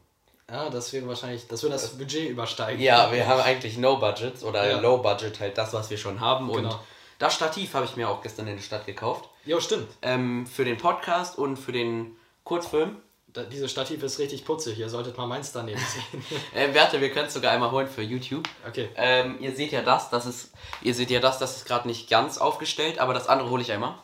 [0.49, 2.81] Ja, das wäre wahrscheinlich, das würde das Budget übersteigen.
[2.81, 4.79] Ja, wir haben eigentlich No Budgets oder Ja.
[4.79, 6.49] Low Budget, halt das, was wir schon haben.
[6.49, 6.79] Und Genau.
[7.19, 9.29] das Stativ habe ich mir auch gestern in der Stadt gekauft.
[9.45, 9.89] Jo, stimmt.
[10.01, 12.97] Ähm, für den Podcast und für den Kurzfilm.
[13.35, 14.79] Da, diese Stativ ist richtig putzig.
[14.79, 15.79] Ihr solltet mal meins daneben
[16.11, 16.25] sehen.
[16.53, 18.47] Äh, warte, wir können es sogar einmal holen für YouTube.
[18.65, 18.89] okay.
[18.95, 20.51] Ähm, ihr seht ja das, das ist,
[20.81, 23.71] ihr seht ja das, das ist gerade nicht ganz aufgestellt, aber das andere hole ich
[23.71, 23.95] einmal.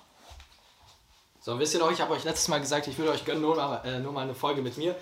[1.40, 3.56] So, wisst ihr noch, ich habe euch letztes Mal gesagt, ich würde euch gönnen, nur
[3.56, 4.96] mal, äh, nur mal eine Folge mit mir.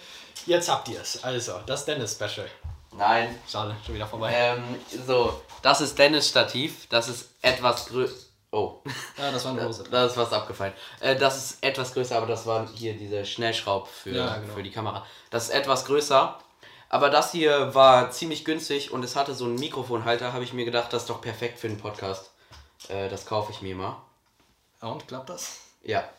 [0.45, 1.23] Jetzt habt ihr es.
[1.23, 2.47] Also, das Dennis-Special.
[2.95, 3.35] Nein.
[3.49, 4.31] Schade, schon wieder vorbei.
[4.33, 4.63] Ähm,
[5.07, 8.28] so, das ist Dennis Stativ, das ist etwas größer.
[8.51, 8.81] Oh,
[9.17, 9.83] Ja, das war eine Hose.
[9.91, 10.73] da ist was abgefallen.
[11.01, 14.53] Äh, das ist etwas größer, aber das war hier diese Schnellschraub für, Ja, genau.
[14.53, 15.05] für die Kamera.
[15.29, 16.37] Das ist etwas größer.
[16.91, 20.65] Aber das hier war ziemlich günstig und es hatte so einen Mikrofonhalter, habe ich mir
[20.65, 22.31] gedacht, das ist doch perfekt für den Podcast.
[22.87, 24.01] Äh, das kaufe ich mir mal.
[24.81, 25.59] Und, klappt das?
[25.83, 26.09] Ja.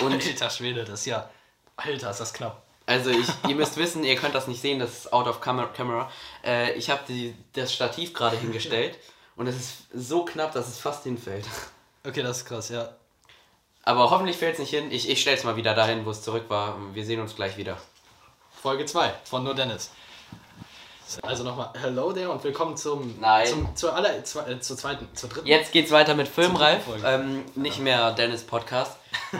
[0.00, 1.30] Und Alter Schwede, das ist ja...
[1.76, 2.62] Alter, ist das knapp.
[2.86, 5.68] Also ich, ihr müsst wissen, ihr könnt das nicht sehen, das ist out of camera.
[5.68, 6.10] camera.
[6.44, 7.02] Äh, ich habe
[7.52, 8.98] das Stativ gerade hingestellt
[9.36, 11.46] und es ist so knapp, dass es fast hinfällt.
[12.06, 12.88] Okay, das ist krass, ja.
[13.82, 14.92] Aber hoffentlich fällt es nicht hin.
[14.92, 16.76] Ich, ich stelle es mal wieder dahin, wo es zurück war.
[16.94, 17.78] Wir sehen uns gleich wieder.
[18.62, 19.90] Folge 2 von Nur Dennis.
[21.22, 23.18] Also nochmal, hello there und willkommen zum...
[23.20, 23.46] Nein.
[23.46, 25.46] Zum, zur, aller, zwei, äh, zur zweiten, zur dritten.
[25.46, 26.84] Jetzt geht's weiter mit Filmreif.
[26.84, 27.04] Zur.
[27.04, 28.96] Ähm, nicht mehr Dennis Podcast.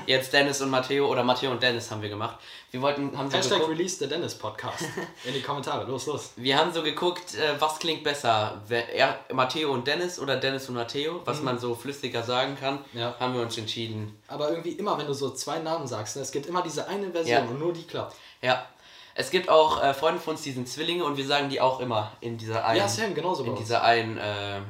[0.06, 2.36] Jetzt Dennis und Matteo oder Matteo und Dennis haben wir gemacht.
[2.70, 4.84] Wir wollten, haben so Hashtag geguckt, Release the Dennis Podcast.
[5.24, 6.32] In die Kommentare, los, los.
[6.36, 10.74] wir haben so geguckt, äh, was klingt besser, er, Matteo und Dennis oder Dennis und
[10.74, 12.80] Matteo, was man so flüssiger sagen kann.
[12.92, 13.00] Mhm.
[13.00, 13.14] Ja.
[13.18, 16.32] Haben wir uns entschieden, Aber irgendwie immer, wenn du so zwei Namen sagst, ne, es
[16.32, 17.50] gibt immer diese eine Version Ja.
[17.50, 18.14] und nur die klappt.
[18.42, 18.66] Ja.
[19.18, 21.80] Es gibt auch äh, Freunde von uns, die sind Zwillinge und wir sagen die auch
[21.80, 24.60] immer in dieser einen, Ja, Sam, genauso in dieser einen äh,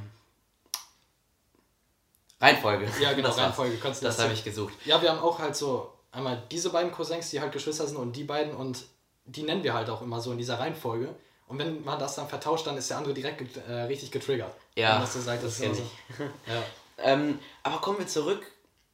[2.40, 2.87] Reihenfolge.
[3.01, 3.38] Ja, genau, das.
[3.38, 4.75] Reihenfolge, Das habe ich gesucht.
[4.85, 8.14] Ja, wir haben auch halt so einmal diese beiden Cousins, die halt Geschwister sind und
[8.14, 8.85] die beiden und
[9.25, 11.14] die nennen wir halt auch immer so in dieser Reihenfolge.
[11.49, 14.53] Und wenn man das dann vertauscht, dann ist der andere direkt get- äh, richtig getriggert.
[14.77, 15.83] Ja, das sagt, das das, ist.
[16.46, 16.62] Ja.
[16.99, 18.44] Ähm, aber kommen wir zurück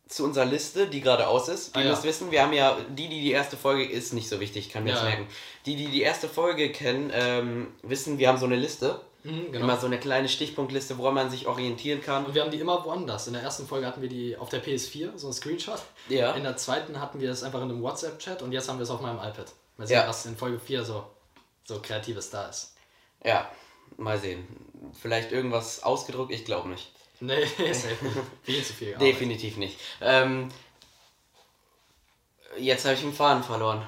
[0.08, 1.74] zu unserer Liste, die gerade aus ist.
[1.74, 1.90] Ihr Ah, ja.
[1.90, 4.84] müsst wissen, wir haben ja, die, die die erste Folge ist, nicht so wichtig, kann
[4.84, 5.08] mir Ja, jetzt ja.
[5.10, 5.26] merken.
[5.64, 9.00] Die, die die erste Folge kennen, ähm, wissen, wir haben so eine Liste.
[9.24, 9.64] Mhm, genau.
[9.64, 12.24] Immer so eine kleine Stichpunktliste, woran man sich orientieren kann.
[12.26, 13.26] Und wir haben die immer woanders.
[13.28, 15.80] In der ersten Folge hatten wir die auf der PS4, so ein Screenshot.
[16.08, 16.32] Ja.
[16.32, 18.90] In der zweiten hatten wir es einfach in einem WhatsApp-Chat und jetzt haben wir es
[18.90, 19.46] auf meinem iPad.
[19.76, 20.08] Mal sehen, Ja.
[20.08, 21.06] was in Folge 4 so,
[21.64, 22.74] so kreatives da ist.
[23.24, 23.48] Ja,
[23.96, 24.46] mal sehen.
[25.00, 26.90] Vielleicht irgendwas ausgedruckt, ich glaube nicht.
[27.20, 27.96] Nee, safe.
[28.42, 28.94] viel zu viel.
[28.94, 29.06] Arbeit.
[29.08, 29.78] Definitiv nicht.
[30.00, 30.48] Ähm,
[32.58, 33.86] jetzt habe ich den Faden verloren.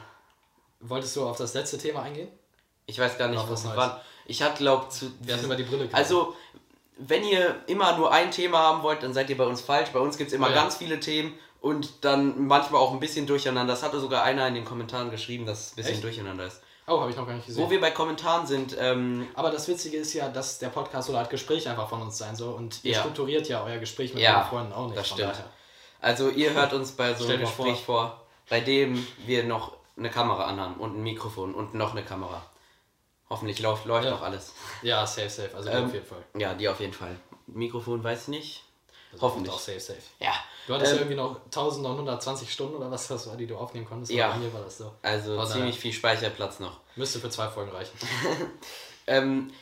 [0.80, 2.28] Wolltest du auf das letzte Thema eingehen?
[2.86, 3.76] Ich weiß gar nicht, Noch was Neues.
[3.76, 4.00] war.
[4.26, 5.10] Ich hatte glaubt zu.
[5.20, 5.94] Wir hatten über die Brille geredet.
[5.94, 6.34] Also,
[6.98, 9.90] wenn ihr immer nur ein Thema haben wollt, dann seid ihr bei uns falsch.
[9.90, 10.54] Bei uns gibt es immer Oh ja.
[10.56, 13.72] ganz viele Themen und dann manchmal auch ein bisschen durcheinander.
[13.72, 16.04] Das hatte sogar einer in den Kommentaren geschrieben, dass es ein bisschen Echt?
[16.04, 16.60] durcheinander ist.
[16.86, 17.64] Oh, habe ich noch gar nicht gesehen.
[17.64, 21.14] Wo wir bei Kommentaren sind, ähm, Aber das Witzige ist ja, dass der Podcast so
[21.14, 23.00] eine Art Gespräch einfach von uns sein soll und ihr Ja.
[23.00, 24.98] strukturiert ja euer Gespräch mit Ja, euren Freunden auch nicht.
[24.98, 25.30] das stimmt.
[25.32, 25.44] daher.
[26.02, 28.20] also ihr hört uns bei so einem Gespräch vor.
[28.50, 32.42] bei dem wir noch eine Kamera anhaben und ein Mikrofon und noch eine Kamera.
[33.30, 34.10] Hoffentlich läuft, läuft Ja.
[34.12, 34.52] noch alles.
[34.82, 35.50] Ja, safe, safe.
[35.56, 36.22] Also Ähm, auf jeden Fall.
[36.36, 37.16] Ja, die auf jeden Fall.
[37.46, 38.64] Mikrofon weiß ich nicht.
[39.12, 39.52] Das hoffentlich.
[39.54, 39.98] Auch safe, safe.
[40.18, 40.32] Ja.
[40.66, 43.86] Du hattest Ähm, ja irgendwie noch 1920 Stunden oder was das war, die du aufnehmen
[43.86, 44.10] konntest.
[44.12, 44.26] Ja.
[44.26, 44.92] Aber bei mir war das so.
[45.02, 46.80] Also Von ziemlich viel Speicherplatz noch.
[46.96, 47.96] Müsste für zwei Folgen reichen.
[49.06, 49.52] Ähm,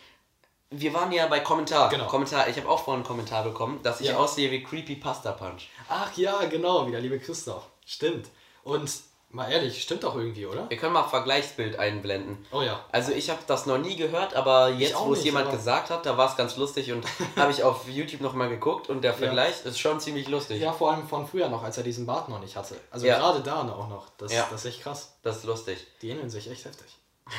[0.71, 1.89] wir waren ja bei Kommentar.
[1.89, 2.07] Genau.
[2.07, 2.47] Kommentar.
[2.49, 4.17] Ich habe auch vorhin einen Kommentar bekommen, dass ich Ja.
[4.19, 5.69] aussehe wie Creepy Pasta Punch.
[5.89, 7.65] Ach ja, genau, wie der liebe Christoph.
[7.85, 8.29] Stimmt.
[8.63, 8.89] Und
[9.35, 10.69] Mal ehrlich, stimmt doch irgendwie, oder?
[10.69, 12.45] Wir können mal Vergleichsbild einblenden.
[12.53, 12.85] Oh ja.
[12.93, 16.05] Also ich habe das noch nie gehört, aber jetzt, wo es jemand aber- gesagt hat,
[16.05, 17.05] da war es ganz lustig und
[17.37, 20.61] habe ich auf YouTube nochmal geguckt und der Vergleich ist schon ziemlich lustig.
[20.61, 22.77] Ja, vor allem von früher noch, als er diesen Bart noch nicht hatte.
[22.91, 23.19] Also Ja.
[23.19, 24.11] gerade da auch noch.
[24.19, 24.47] Das, Ja.
[24.51, 25.17] das ist echt krass.
[25.23, 25.79] Das ist lustig.
[26.03, 26.89] Die ähneln sich echt heftig.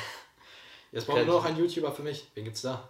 [0.91, 2.25] Jetzt brauchen wir nur noch einen YouTuber für mich.
[2.35, 2.87] Wen gibt's da?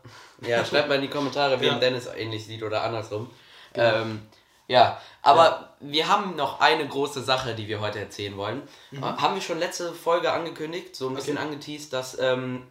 [0.47, 1.79] Ja, schreibt mal in die Kommentare, wem Ja.
[1.79, 3.29] Dennis ähnlich sieht oder andersrum.
[3.75, 4.27] Ähm,
[4.67, 8.61] ja, aber wir haben noch eine große Sache, die wir heute erzählen wollen.
[8.91, 11.45] Äh, Haben wir schon letzte Folge angekündigt, so ein bisschen Okay.
[11.47, 12.67] angeteased, dass ähm,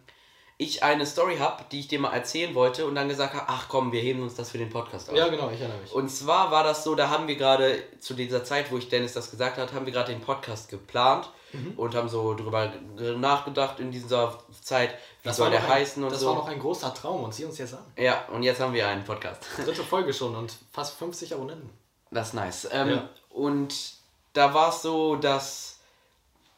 [0.57, 3.67] ich eine Story habe, die ich dir mal erzählen wollte und dann gesagt habe, ach
[3.67, 5.15] komm, wir heben uns das für den Podcast auf.
[5.17, 5.91] Ja, genau, ich erinnere mich.
[5.91, 9.13] Und zwar war das so, da haben wir gerade zu dieser Zeit, wo ich Dennis
[9.13, 11.73] das gesagt hat, haben wir gerade den Podcast geplant Mhm.
[11.77, 12.73] und haben so drüber
[13.15, 16.27] nachgedacht in dieser Zeit, wie soll der ein, heißen und das so.
[16.29, 17.83] war noch ein großer Traum und sieh uns jetzt an.
[17.95, 19.45] ja, und jetzt haben wir einen Podcast.
[19.57, 21.69] Dritte Folge schon und fast 50 Abonnenten.
[22.13, 22.67] Das ist nice.
[22.71, 23.09] Ähm, Ja.
[23.29, 23.73] Und
[24.33, 25.77] da war es so, dass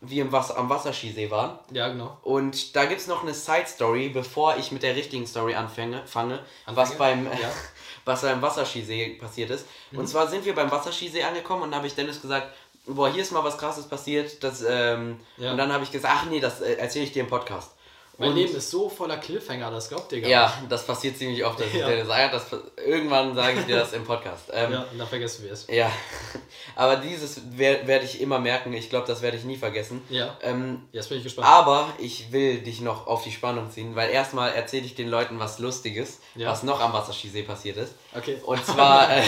[0.02, 1.58] wir im Wasser, am Wasserskisee waren.
[1.72, 2.18] Ja, genau.
[2.24, 6.40] Und da gibt es noch eine Side-Story, bevor ich mit der richtigen Story anfange, fange,
[6.68, 7.24] was Anfange?
[7.24, 7.48] beim, Ja.
[7.48, 7.54] Mhm.
[8.06, 9.66] was beim Wasserskisee passiert ist.
[9.94, 12.54] Und zwar sind wir beim Wasserskisee angekommen und da habe ich Dennis gesagt,
[12.86, 14.44] boah, hier ist mal was krasses passiert.
[14.44, 15.52] Das, ähm, Ja.
[15.52, 17.72] Und dann habe ich gesagt, ach nee, das äh, erzähle ich dir im Podcast.
[18.18, 20.72] Mein und, Leben ist so voller Cliffhanger, das glaubt ihr gar Ja, nicht.
[20.72, 21.88] das passiert ziemlich oft, dass ich Ja.
[21.90, 22.46] Dennis sage, das,
[22.86, 24.46] irgendwann sage ich dir das im Podcast.
[24.54, 25.68] Ähm, Ja, und dann vergessen wir es.
[25.68, 25.92] Ja,
[26.76, 28.72] aber dieses wer- werde ich immer merken.
[28.74, 30.02] Ich glaube, das werde ich nie vergessen.
[30.10, 30.38] Ja.
[30.42, 31.48] Ähm, Jetzt bin ich gespannt.
[31.48, 35.40] aber ich will dich noch auf die Spannung ziehen, weil erstmal erzähle ich den Leuten
[35.40, 36.50] was Lustiges, Ja.
[36.52, 37.94] was noch am Wasserskisee passiert ist.
[38.16, 38.38] Okay.
[38.46, 39.22] Und zwar, äh,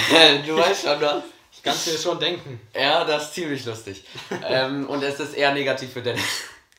[0.46, 1.24] du weißt schon was.
[1.52, 2.62] Ich kann es mir schon denken.
[2.74, 4.04] Ja, das ist ziemlich lustig.
[4.48, 6.24] ähm, und es ist eher negativ für Dennis.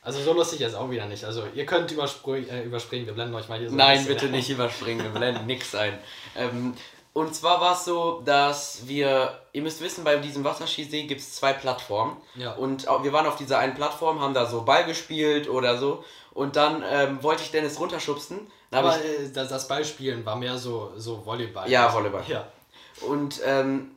[0.08, 1.22] Also so lustig jetzt auch wieder nicht.
[1.22, 3.04] Also ihr könnt überspringen, äh, überspringen.
[3.04, 4.32] wir blenden euch mal hier so ein Nein, bitte ein.
[4.32, 5.98] nicht überspringen, wir blenden nix ein.
[6.34, 6.72] Ähm,
[7.12, 11.34] und zwar war es so, dass wir, ihr müsst wissen, bei diesem Wasserskisee gibt es
[11.34, 12.16] zwei Plattformen.
[12.36, 12.52] Ja.
[12.54, 16.02] Und wir waren auf dieser einen Plattform, haben da so Ball gespielt oder so.
[16.32, 18.50] Und dann ähm, wollte ich Dennis runterschubsen.
[18.70, 21.68] Aber hab äh, das, das Ballspielen war mehr so, so Volleyball.
[21.70, 22.24] Ja, Volleyball.
[22.28, 22.48] Ja.
[22.96, 23.90] ich, und ähm,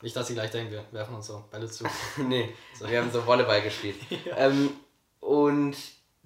[0.00, 1.84] Nicht, dass sie gleich denken, wir werfen uns so Bälle zu.
[2.18, 2.54] nee,
[2.86, 3.96] wir haben so Volleyball gespielt.
[4.36, 4.70] ähm,
[5.24, 5.76] und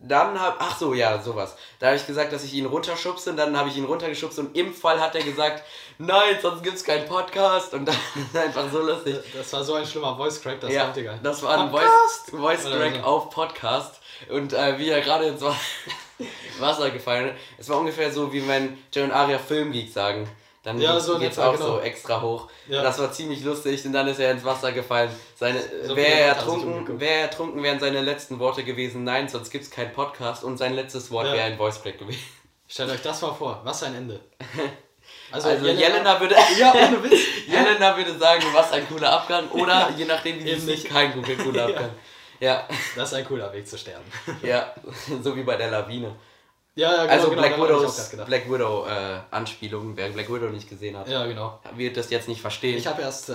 [0.00, 1.56] dann hab, ach so, ja, sowas.
[1.80, 4.56] Da habe ich gesagt, dass ich ihn runterschubse und dann habe ich ihn runtergeschubst und
[4.56, 5.64] im Fall hat er gesagt,
[5.98, 7.96] nein, sonst gibt's keinen Podcast und dann
[8.34, 9.16] einfach so lustig.
[9.34, 11.24] Das war so ein schlimmer Voice Crack, das ja, gar nicht.
[11.26, 12.30] das war ein Voice, Podcast!
[12.30, 15.56] Voice Oder Crack auf Podcast und äh, wie er gerade ins Wa-
[16.60, 17.36] Wasser gefallen ist.
[17.58, 20.28] Es war ungefähr so, wie wenn Joe und Aria Filmgeek sagen.
[20.68, 21.66] Dann Ja, so geht's etwa, auch genau.
[21.66, 22.48] so extra hoch.
[22.68, 22.82] Ja.
[22.82, 25.10] Das war ziemlich lustig und dann ist er ins Wasser gefallen.
[25.34, 29.28] Seine, So wäre er sich ertrunken, wäre er ertrunken, wären seine letzten Worte gewesen, nein,
[29.28, 31.32] sonst gibt's keinen Podcast und sein letztes Wort Ja.
[31.32, 32.22] wäre ein Voice Crack gewesen.
[32.68, 34.20] Stellt euch das mal vor, was ein Ende.
[35.30, 37.20] Also Jelena, würde Ja, ohne Witz.
[37.46, 40.88] Jelena würde sagen, was ein cooler Abgang oder je nachdem wie sie es nicht.
[40.88, 41.66] kein cooler.
[41.66, 41.90] Abgang.
[42.40, 44.04] Ja, Das ist ein cooler Weg zu sterben.
[44.42, 44.74] ja,
[45.22, 46.14] so wie bei der Lawine.
[46.78, 48.10] Ja, ja, genau, also genau, Black Widows.
[48.26, 51.58] Black Widow äh, Anspielung, wer Black Widow nicht gesehen hat, Ja, genau.
[51.74, 52.78] wird das jetzt nicht verstehen.
[52.78, 53.34] Ich habe erst äh,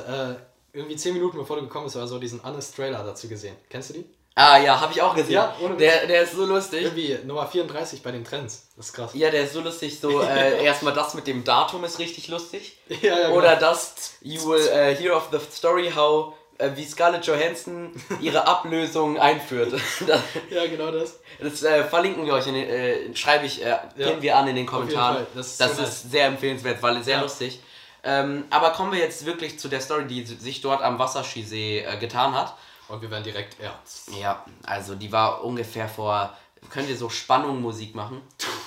[0.71, 3.57] irgendwie 10 Minuten bevor du gekommen bist, oder so diesen Honest Trailer dazu gesehen.
[3.69, 4.05] Kennst du die?
[4.35, 5.33] ah ja, habe ich auch gesehen.
[5.33, 6.83] Ja, ohne der, der ist so lustig.
[6.83, 8.69] Irgendwie Nummer 34 bei den Trends.
[8.77, 9.11] Das ist krass.
[9.13, 9.99] Ja, der ist so lustig.
[9.99, 12.77] So äh, erstmal das mit dem Datum ist richtig lustig.
[12.87, 13.37] Ja, ja, genau.
[13.37, 16.33] Oder das You will äh, hear of the story how
[16.75, 19.73] wie Scarlett Johansson ihre Ablösung einführt.
[19.73, 19.81] das
[20.49, 21.19] Ja, genau das.
[21.39, 24.55] das äh, verlinken wir euch, in den, äh, schreibe ich, äh, pinnen wir an in
[24.55, 25.25] den Kommentaren.
[25.35, 27.21] Das Das ist ist, sehr empfehlenswert, weil sehr Ja.
[27.21, 27.59] lustig.
[28.05, 31.97] Ähm, aber kommen wir jetzt wirklich zu der Story, die sich dort am Wasserskisee äh,
[31.97, 32.55] getan hat.
[32.89, 34.09] Und wir werden direkt ernst.
[34.19, 36.35] Ja, also die war ungefähr vor.
[36.69, 38.21] Könnt ihr so Spannung Musik machen?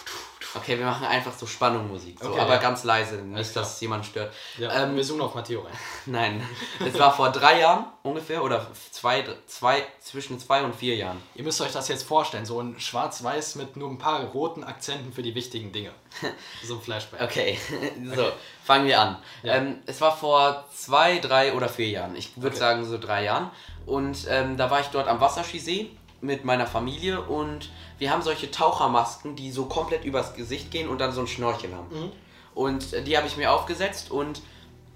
[0.57, 2.19] Okay, wir machen einfach so Spannung Musik.
[2.21, 2.61] So, Okay, aber ja.
[2.61, 4.33] ganz leise, nicht, dass es jemand stört.
[4.59, 5.73] Ja, Ähm, wir zoomen auf Matteo rein.
[6.07, 6.42] Nein,
[6.85, 11.23] es war vor drei Jahren ungefähr oder zwei, zwei, zwischen zwei und vier Jahren.
[11.35, 15.12] Ihr müsst euch das jetzt vorstellen, so ein Schwarz-Weiß mit nur ein paar roten Akzenten
[15.12, 15.90] für die wichtigen Dinge.
[16.64, 17.21] So ein Flashback.
[17.21, 17.59] Okay,
[18.14, 18.31] so,
[18.64, 19.16] fangen wir an.
[19.42, 19.57] Ja.
[19.57, 22.16] Ähm, es war vor zwei, drei oder vier Jahren.
[22.16, 22.57] Ich würde Okay.
[22.59, 23.51] sagen so drei Jahren.
[23.85, 25.90] Und ähm, da war ich dort am Wasserskisee
[26.27, 31.01] mit meiner Familie und wir haben solche Tauchermasken, die so komplett übers Gesicht gehen und
[31.01, 31.89] dann so ein Schnorchel haben.
[31.89, 32.12] Mhm.
[32.55, 34.43] Und die habe ich mir aufgesetzt und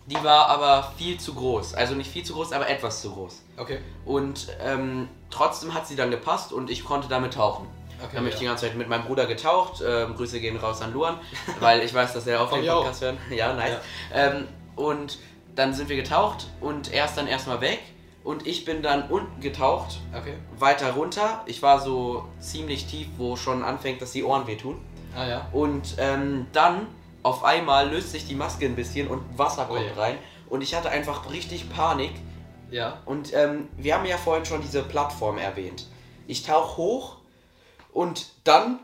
[0.07, 1.75] die war aber viel zu groß.
[1.75, 3.43] Also nicht viel zu groß, aber etwas zu groß.
[3.57, 3.79] Okay.
[4.05, 7.67] Und ähm, trotzdem hat sie dann gepasst und ich konnte damit tauchen.
[7.99, 8.41] Okay, dann habe ich ja.
[8.41, 9.83] die ganze Zeit mit meinem Bruder getaucht.
[9.87, 11.19] Ähm, Grüße gehen raus an Luan,
[11.61, 12.67] weil ich weiß, dass er auch den.
[12.67, 13.19] Podcast hören.
[13.31, 13.79] Ja, nice.
[14.13, 15.19] Ähm, und
[15.55, 17.81] dann sind wir getaucht und er ist dann erstmal weg
[18.25, 20.35] und ich bin dann unten getaucht, Okay.
[20.59, 21.43] weiter runter.
[21.47, 24.79] Ich war so ziemlich tief, wo schon anfängt, dass die Ohren wehtun.
[25.17, 25.49] Ah ja.
[25.53, 26.87] Und ähm, dann
[27.23, 30.01] auf einmal löst sich die Maske ein bisschen und Wasser Oh kommt je.
[30.01, 30.19] rein.
[30.49, 32.13] Und ich hatte einfach richtig Panik,
[32.71, 32.99] Ja.
[33.07, 35.87] Und ähm, wir haben ja vorhin schon diese Plattform erwähnt.
[36.27, 37.17] Ich tauche hoch
[37.93, 38.79] und dann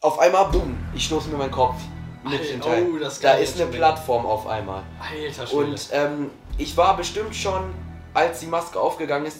[0.00, 1.76] auf einmal, bumm, ich stoße mir meinen Kopf
[2.24, 4.82] mit Alter, oh, das da ist eine Plattform auf einmal.
[5.00, 5.64] Alter Schwede.
[5.64, 7.74] Und ähm, ich war bestimmt schon,
[8.14, 9.38] als die Maske aufgegangen ist,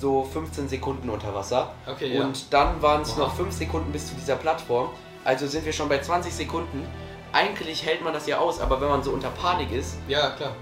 [0.00, 1.72] so 15 Sekunden unter Wasser.
[1.86, 2.24] Okay, ja.
[2.24, 3.20] Und dann waren es Oha.
[3.20, 4.88] noch 5 Sekunden bis zu dieser Plattform.
[5.24, 6.86] Also sind wir schon bei 20 Sekunden.
[7.32, 10.52] Eigentlich hält man das ja aus, aber wenn man so unter Panik ist, ja, klar.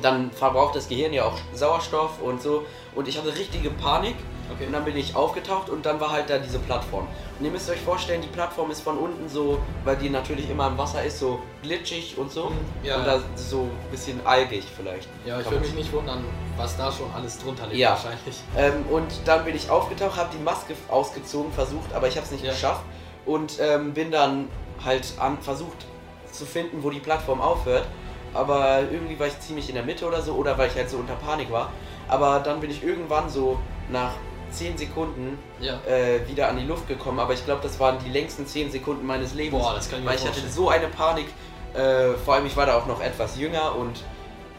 [0.00, 2.64] dann verbraucht das Gehirn ja auch Sauerstoff und so.
[2.94, 4.16] Und ich hatte richtige Panik.
[4.54, 4.66] Okay.
[4.66, 7.06] Und dann bin ich aufgetaucht und dann war halt da diese Plattform.
[7.38, 10.68] Und ihr müsst euch vorstellen, die Plattform ist von unten so, weil die natürlich immer
[10.68, 12.50] im Wasser ist, so glitschig und so.
[12.50, 15.08] Mhm, ja, und da so ein bisschen algig vielleicht.
[15.24, 16.24] Ja, ich würde mich nicht wundern,
[16.56, 17.90] was da schon alles drunter liegt Ja.
[17.90, 18.40] wahrscheinlich.
[18.56, 22.32] Ähm, und dann bin ich aufgetaucht, habe die Maske ausgezogen, versucht, aber ich habe es
[22.32, 22.52] nicht Ja.
[22.52, 22.82] geschafft.
[23.24, 24.48] Und ähm, bin dann
[24.84, 25.84] halt an, versucht
[26.30, 27.86] zu finden, wo die Plattform aufhört.
[28.34, 30.98] Aber irgendwie war ich ziemlich in der Mitte oder so, oder weil ich halt so
[30.98, 31.72] unter Panik war.
[32.06, 33.58] Aber dann bin ich irgendwann so
[33.90, 34.12] nach
[34.50, 35.80] 10 Sekunden Ja.
[35.86, 37.18] äh, wieder an die Luft gekommen.
[37.20, 39.62] Aber ich glaube, das waren die längsten 10 Sekunden meines Lebens.
[39.62, 41.26] Boah, das kann ich Weil ich hatte so eine Panik.
[41.74, 43.98] Äh, vor allem, ich war da auch noch etwas jünger und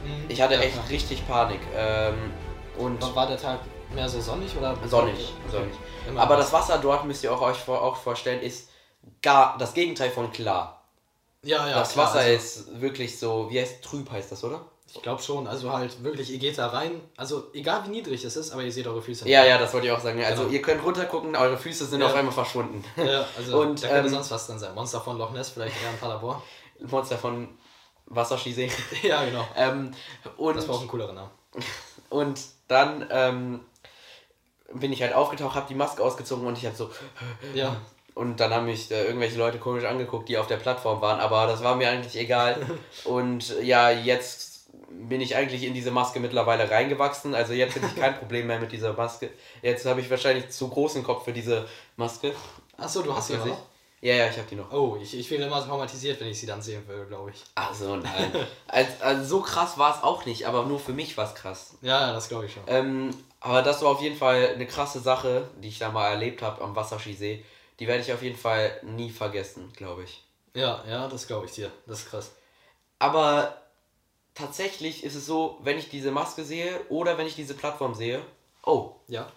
[0.04, 0.26] Mhm.
[0.30, 0.90] ich hatte ja, echt klar.
[0.90, 1.60] richtig Panik.
[1.76, 2.32] Ähm,
[2.78, 3.60] und War- War der Tag
[3.94, 4.76] mehr so sonnig oder?
[4.86, 5.16] Sonnig,
[5.48, 5.52] Okay.
[5.58, 5.74] sonnig.
[6.08, 8.70] Immer Aber das Wasser dort, müsst ihr auch euch vor, auch vorstellen, ist
[9.22, 10.84] gar das Gegenteil von klar.
[11.44, 11.80] Ja, ja.
[11.80, 14.62] das klar, Wasser also, ist wirklich so, wie heißt trüb heißt das, oder?
[14.94, 15.48] Ich glaube schon.
[15.48, 17.02] Also halt wirklich, ihr geht da rein.
[17.18, 19.28] Also egal wie niedrig es ist, aber ihr seht eure Füße.
[19.28, 20.24] Ja, ja, das wollte ich auch sagen.
[20.24, 20.54] Also Genau.
[20.54, 22.08] ihr könnt runtergucken, eure Füße sind Ja.
[22.08, 22.84] auf einmal verschwunden.
[22.96, 24.74] Ja, also Und, da könnte ähm, sonst was drin sein.
[24.74, 26.42] Monster von Loch Ness, vielleicht eher ein Paderborn.
[26.80, 27.50] Monster von
[28.06, 28.72] Wasserskisee.
[29.04, 29.46] ja, genau.
[29.58, 29.92] ähm,
[30.38, 31.32] und, Das war auch ein coolerer Name.
[32.10, 33.60] und dann ähm,
[34.74, 36.90] bin ich halt aufgetaucht, habe die Maske ausgezogen und ich habe so
[37.54, 37.76] Ja.
[38.14, 41.46] Und dann haben mich äh, irgendwelche Leute komisch angeguckt, die auf der Plattform waren, aber
[41.46, 42.58] das war mir eigentlich egal.
[43.04, 44.47] Und ja, jetzt
[44.90, 47.36] bin ich eigentlich in diese Maske mittlerweile reingewachsen.
[47.36, 49.30] Also jetzt hätte ich kein Problem mehr mit dieser Maske.
[49.62, 52.34] Jetzt habe ich wahrscheinlich zu großen Kopf für diese Maske.
[52.78, 53.58] Achso, du hast sie noch?
[54.00, 54.72] Ja, ja, ich habe die noch.
[54.72, 57.44] Oh, ich, ich wäre immer traumatisiert, wenn ich sie dann sehen würde, glaube ich.
[57.56, 58.32] Ach so, nein.
[58.68, 61.76] also, also so krass war es auch nicht, aber nur für mich war es krass.
[61.82, 62.64] Ja, ja, das glaube ich schon.
[62.68, 63.10] Ähm,
[63.40, 66.62] aber das war auf jeden Fall eine krasse Sache, die ich da mal erlebt habe
[66.62, 67.44] am Wasserskisee.
[67.80, 70.24] Die werde ich auf jeden Fall nie vergessen, glaube ich.
[70.54, 71.72] Ja, ja, das glaube ich dir.
[71.88, 72.32] Das ist krass.
[73.00, 73.56] Aber
[74.38, 78.22] tatsächlich ist es so, wenn ich diese Maske sehe oder wenn ich diese Plattform sehe,
[78.64, 79.28] oh, Ja.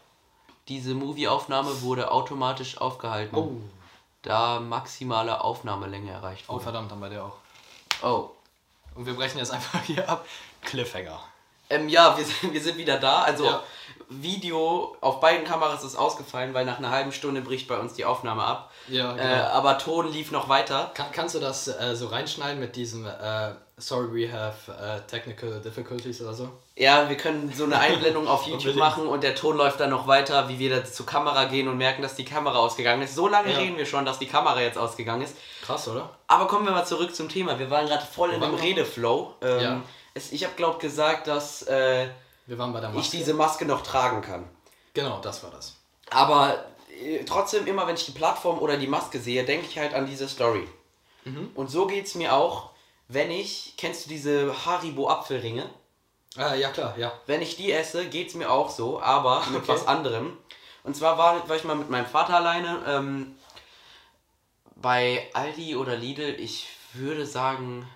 [0.68, 3.52] diese Movie-Aufnahme wurde automatisch aufgehalten, Oh.
[4.22, 6.64] da maximale Aufnahmelänge erreicht Oh, wurde.
[6.64, 7.36] verdammt, dann bei der auch.
[8.02, 8.30] Oh.
[8.94, 10.26] Und wir brechen jetzt einfach hier ab.
[10.62, 11.20] Cliffhanger.
[11.70, 13.22] Ähm, ja, wir sind, wir sind wieder da.
[13.22, 13.62] Also Ja.
[14.12, 18.04] Video auf beiden Kameras ist ausgefallen, weil nach einer halben Stunde bricht bei uns die
[18.04, 18.72] Aufnahme ab.
[18.88, 19.22] Ja, genau.
[19.24, 20.90] Äh, aber Ton lief noch weiter.
[20.94, 25.60] Kann, kannst du das äh, so reinschneiden mit diesem äh, Sorry, we have äh, technical
[25.60, 26.48] difficulties oder so?
[26.74, 30.08] Ja, wir können so eine Einblendung auf YouTube machen und der Ton läuft dann noch
[30.08, 33.14] weiter, wie wir da zur Kamera gehen und merken, dass die Kamera ausgegangen ist.
[33.14, 33.58] So lange Ja.
[33.58, 35.36] reden wir schon, dass die Kamera jetzt ausgegangen ist.
[35.62, 36.10] Krass, oder?
[36.26, 37.58] Aber kommen wir mal zurück zum Thema.
[37.60, 38.60] Wir waren gerade voll in Wo wir?
[38.60, 39.34] Redeflow.
[39.40, 39.80] Ähm, Ja.
[40.14, 42.08] Es, ich habe glaub gesagt, dass äh,
[42.96, 44.48] ich diese Maske noch tragen kann.
[44.94, 45.76] Genau, das war das.
[46.10, 46.64] Aber
[47.00, 50.06] äh, trotzdem, immer wenn ich die Plattform oder die Maske sehe, denke ich halt an
[50.06, 50.66] diese Story.
[51.24, 51.50] Mhm.
[51.54, 52.70] Und so geht es mir auch,
[53.08, 55.68] wenn ich, kennst du diese Haribo Apfelringe?
[56.36, 57.12] Äh, ja, klar, ja.
[57.26, 59.72] Wenn ich die esse, geht es mir auch so, aber mit Okay.
[59.72, 60.36] was anderem.
[60.84, 63.36] Und zwar war, war ich mal mit meinem Vater alleine ähm,
[64.76, 66.36] bei Aldi oder Lidl.
[66.40, 67.86] Ich würde sagen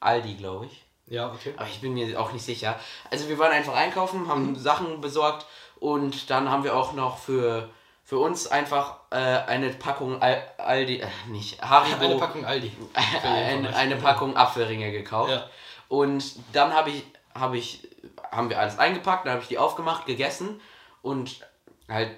[0.00, 0.83] Aldi, glaube ich.
[1.06, 1.52] Ja, okay.
[1.56, 2.78] Aber ich bin mir auch nicht sicher.
[3.10, 4.56] Also wir waren einfach einkaufen, haben Mhm.
[4.56, 5.46] Sachen besorgt
[5.80, 7.68] und dann haben wir auch noch für,
[8.04, 12.72] für uns einfach äh, eine Packung Al Aldi, äh, nicht Haribo, Eine Packung Aldi.
[13.22, 15.30] Eine, eine Packung Apfelringe gekauft.
[15.30, 15.48] Ja.
[15.88, 17.86] Und dann habe ich, habe ich,
[18.32, 20.60] haben wir alles eingepackt, dann habe ich die aufgemacht, gegessen
[21.02, 21.40] und
[21.88, 22.12] halt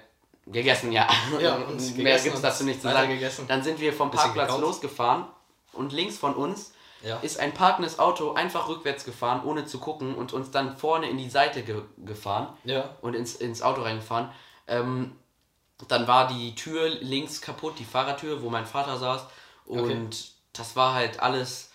[0.45, 1.07] gegessen, ja.
[1.41, 3.09] Ja, und Mehr gibt es dazu nicht zu sagen.
[3.09, 3.45] gegessen.
[3.49, 5.25] Dann sind wir vom Parkplatz losgefahren
[5.73, 6.73] und links von uns
[7.03, 7.17] Ja.
[7.17, 11.17] ist ein parkendes Auto einfach rückwärts gefahren, ohne zu gucken und uns dann vorne in
[11.17, 12.95] die Seite ge gefahren Ja.
[13.01, 14.31] und ins, ins Auto reingefahren.
[14.67, 15.15] Ähm,
[15.87, 19.25] dann war die Tür links kaputt, die Fahrertür, wo mein Vater saß.
[19.65, 20.07] Und Okay.
[20.53, 21.71] das war halt alles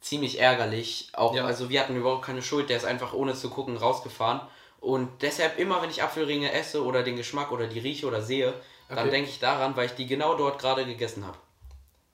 [0.00, 1.08] ziemlich ärgerlich.
[1.14, 1.44] Auch, Ja.
[1.46, 4.40] Also wir hatten überhaupt keine Schuld, der ist einfach ohne zu gucken rausgefahren.
[4.80, 8.54] Und deshalb immer, wenn ich Apfelringe esse oder den Geschmack oder die rieche oder sehe,
[8.88, 9.10] dann Okay.
[9.10, 11.36] denke ich daran, weil ich die genau dort gerade gegessen habe.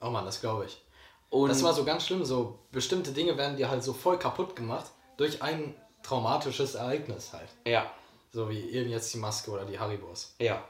[0.01, 0.81] Oh Mann, das glaube ich.
[1.29, 4.55] Und Das war so ganz schlimm, so bestimmte Dinge werden dir halt so voll kaputt
[4.55, 4.85] gemacht
[5.17, 7.49] durch ein traumatisches Ereignis halt.
[7.65, 7.91] ja,
[8.31, 10.35] So wie eben jetzt die Maske oder die Haribos.
[10.39, 10.63] ja.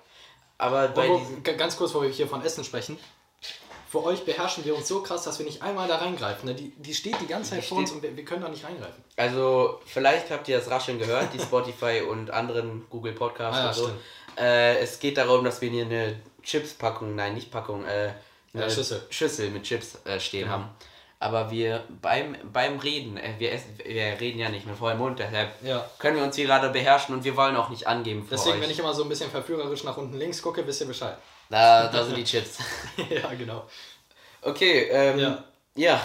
[0.60, 1.22] Aber bei Wo,
[1.56, 2.98] ganz kurz, wo wir hier von Essen sprechen.
[3.91, 6.50] Für euch beherrschen wir uns so krass, dass wir nicht einmal da reingreifen.
[6.50, 6.56] Ne?
[6.56, 8.65] Die, die steht die ganze Zeit Die vor uns und wir, wir können da nicht
[8.65, 9.04] reingreifen.
[9.17, 13.67] Also, vielleicht habt ihr das Rascheln gehört, die Spotify und anderen Google Podcasts Ah, ja,
[13.70, 14.41] und so.
[14.41, 18.13] Äh, es geht darum, dass wir hier eine Chips-Packung, nein, nicht Packung, äh,
[18.54, 19.02] Ja, Schüssel.
[19.10, 20.54] Schüssel mit Chips äh, stehen Genau.
[20.54, 20.70] haben.
[21.20, 25.18] Aber wir beim, beim Reden, äh, wir, essen, wir reden ja nicht mit vollem Mund,
[25.20, 25.84] deshalb Ja.
[25.98, 28.62] können wir uns hier gerade beherrschen und wir wollen auch nicht angeben für Deswegen, euch.
[28.64, 31.18] wenn ich immer so ein bisschen verführerisch nach unten links gucke, wisst ihr Bescheid.
[31.50, 32.60] da, da sind die Chips.
[33.10, 33.66] ja, genau.
[34.44, 35.44] Okay, ähm, Ja.
[35.76, 36.02] ja.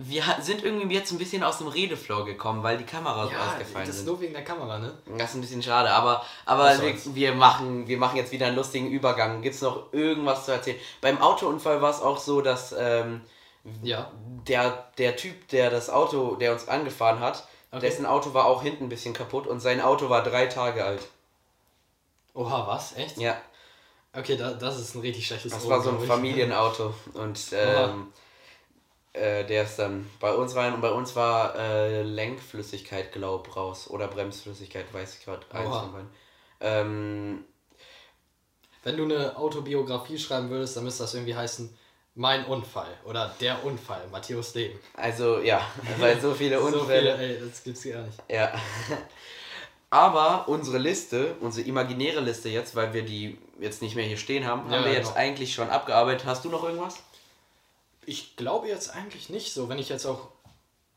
[0.00, 3.86] Wir sind irgendwie jetzt ein bisschen aus dem Redeflow gekommen, weil die Kameras Ja, ausgefallen
[3.86, 4.06] das ist sind.
[4.06, 4.96] nur wegen der Kamera, ne?
[5.16, 8.56] Das ist ein bisschen schade, aber, aber wir, wir, machen, wir machen jetzt wieder einen
[8.56, 9.42] lustigen Übergang.
[9.42, 10.78] Gibt es noch irgendwas zu erzählen?
[11.00, 13.22] Beim Autounfall war es auch so, dass ähm,
[13.82, 14.10] Ja.
[14.46, 17.80] der, der Typ, der das Auto, der uns angefahren hat, Okay.
[17.80, 21.06] dessen Auto war auch hinten ein bisschen kaputt und sein Auto war drei Tage alt.
[22.34, 22.96] Oha, was?
[22.96, 23.18] Echt?
[23.18, 23.36] Ja,
[24.16, 26.00] Okay, da, das ist ein richtig schlechtes das Omen, war so ein.
[26.00, 28.06] Familienauto und ähm,
[29.18, 33.88] äh, der ist dann bei uns rein und bei uns war äh, Lenkflüssigkeit, glaub, raus
[33.90, 35.44] oder Bremsflüssigkeit, weiß ich gerade.
[35.52, 36.08] eins von beiden.
[36.60, 37.44] Ähm,
[38.84, 41.76] Wenn du eine Autobiografie schreiben würdest, dann müsste das irgendwie heißen
[42.14, 44.78] Mein Unfall oder Der Unfall, Matthäus Leben.
[44.94, 45.60] Also ja,
[45.98, 47.16] weil so viele So Unfälle.
[47.16, 48.18] viele, ey, das gibt's gar nicht.
[48.28, 48.52] Ja.
[49.90, 54.44] Aber unsere Liste, unsere imaginäre Liste jetzt, weil wir die jetzt nicht mehr hier stehen
[54.46, 55.18] haben, Ja, haben wir jetzt genau.
[55.18, 56.26] eigentlich schon abgearbeitet.
[56.26, 57.02] Hast du noch irgendwas?
[58.08, 60.28] Ich glaube jetzt eigentlich nicht so, wenn ich jetzt auch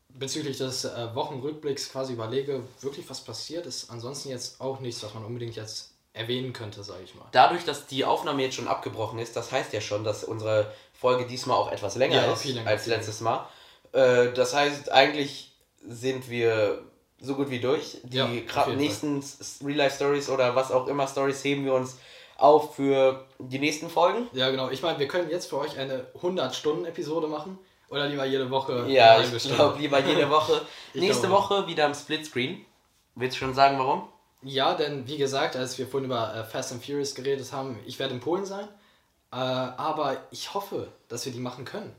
[0.08, 3.90] bezüglich des äh, Wochenrückblicks quasi überlege, wirklich was passiert ist.
[3.90, 7.26] Ansonsten jetzt auch nichts, was man unbedingt jetzt erwähnen könnte, sage ich mal.
[7.32, 11.26] Dadurch, dass die Aufnahme jetzt schon abgebrochen ist, das heißt ja schon, dass unsere Folge
[11.26, 13.46] diesmal auch etwas länger Ja, ist länger, als letztes Mal.
[13.92, 15.52] Äh, das heißt, eigentlich
[15.86, 16.82] sind wir
[17.20, 17.98] so gut wie durch.
[18.04, 19.22] Die Ja, gra- auf jeden nächsten
[19.62, 21.96] Real-Life-Stories oder was auch immer Stories heben wir uns
[22.42, 24.28] auf für die nächsten Folgen.
[24.32, 24.68] Ja, genau.
[24.70, 29.20] Ich meine, wir können jetzt für euch eine 100-Stunden-Episode machen oder lieber jede Woche Ja,
[29.20, 30.60] ich glaube lieber jede Woche.
[30.94, 31.42] Nächste glaube.
[31.42, 32.64] Woche wieder im Splitscreen.
[33.14, 34.08] Willst du schon sagen, warum?
[34.42, 38.00] Ja, denn wie gesagt, als wir vorhin über äh, Fast and Furious geredet haben, ich
[38.00, 38.66] werde in Polen sein.
[39.30, 41.94] Äh, aber ich hoffe, dass wir die machen können.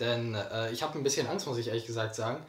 [0.00, 2.44] Denn äh, ich habe ein bisschen Angst, muss ich ehrlich gesagt sagen,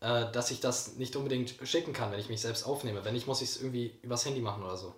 [0.00, 3.06] dass ich das nicht unbedingt schicken kann, wenn ich mich selbst aufnehme.
[3.06, 4.94] Wenn nicht, muss ich es irgendwie übers Handy machen oder so.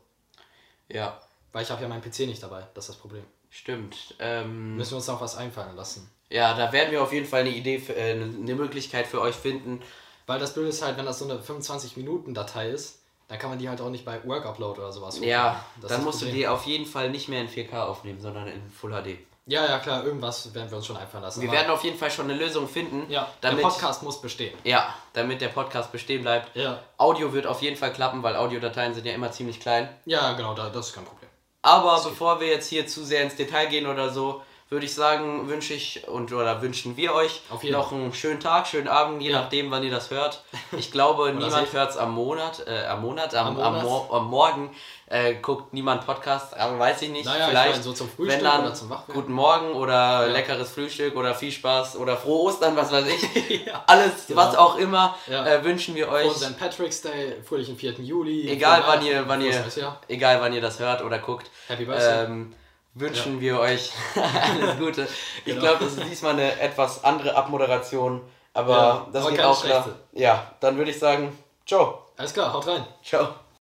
[0.89, 1.21] Ja,
[1.57, 2.67] Weil ich habe ja meinen PC nicht dabei.
[2.75, 3.25] Das ist das Problem.
[3.49, 4.15] stimmt.
[4.19, 6.11] Ähm, Müssen wir uns noch was einfallen lassen.
[6.29, 9.35] ja, da werden wir auf jeden Fall eine Idee, für, äh, eine Möglichkeit für euch
[9.35, 9.81] finden.
[10.27, 13.71] Weil das Blöde ist halt, wenn das so eine 25-Minuten-Datei ist, dann kann man die
[13.71, 15.61] halt auch nicht bei Work-Upload oder sowas Ja, hochladen.
[15.81, 16.41] Das dann musst du Problem.
[16.43, 19.19] die auf jeden Fall nicht mehr in 4K aufnehmen, sondern in Full HD.
[19.47, 21.41] Ja, ja, klar, irgendwas werden wir uns schon einfallen lassen.
[21.41, 24.53] Wir werden auf jeden Fall schon eine Lösung finden, Ja, damit, der Podcast muss bestehen.
[24.65, 26.55] ja, damit der Podcast bestehen bleibt.
[26.57, 26.83] Ja.
[26.99, 29.89] Audio wird auf jeden Fall klappen, weil Audiodateien sind ja immer ziemlich klein.
[30.05, 31.26] Ja, genau, da, das ist kein Problem.
[31.67, 35.49] Aber bevor wir jetzt hier zu sehr ins Detail gehen oder so, würde ich sagen,
[35.49, 39.23] wünsche ich und oder wünschen wir euch Auf jeden noch einen schönen Tag, schönen Abend,
[39.23, 39.43] je Ja.
[39.43, 40.43] nachdem, wann ihr das hört.
[40.77, 43.83] Ich glaube, niemand hört es am Monat, äh, am Monat, am, Am am.
[43.85, 44.71] Mor am Morgen
[45.09, 47.27] äh, guckt niemand Podcast, aber weiß ich nicht.
[47.27, 49.15] Naja, ich vielleicht meine, so zum Frühstück wenn dann oder zum Wachwerden.
[49.15, 50.33] guten Morgen oder Ja.
[50.33, 53.65] leckeres Frühstück oder viel Spaß oder frohe Ostern, was weiß ich.
[53.67, 53.85] ja.
[53.87, 54.41] Alles, Genau.
[54.41, 56.27] was auch immer, äh, wünschen wir euch.
[56.27, 56.59] Und St.
[56.59, 57.93] Patrick's Day, fröhlichen 4.
[58.01, 58.51] Juli.
[58.51, 59.65] Egal wann ihr, wann ihr,
[60.09, 61.49] egal wann ihr das hört oder guckt.
[61.69, 62.25] Happy Birthday.
[62.25, 62.53] ähm,
[62.97, 65.07] wünschen wir euch alles Gute.
[65.45, 65.61] Ich Genau.
[65.61, 69.89] glaube, das ist diesmal eine etwas andere Abmoderation, aber Ja, das aber geht auch klar.
[70.13, 72.03] Ja, dann würde ich sagen, ciao.
[72.17, 72.85] Alles klar, haut rein.
[73.05, 73.29] Ciao.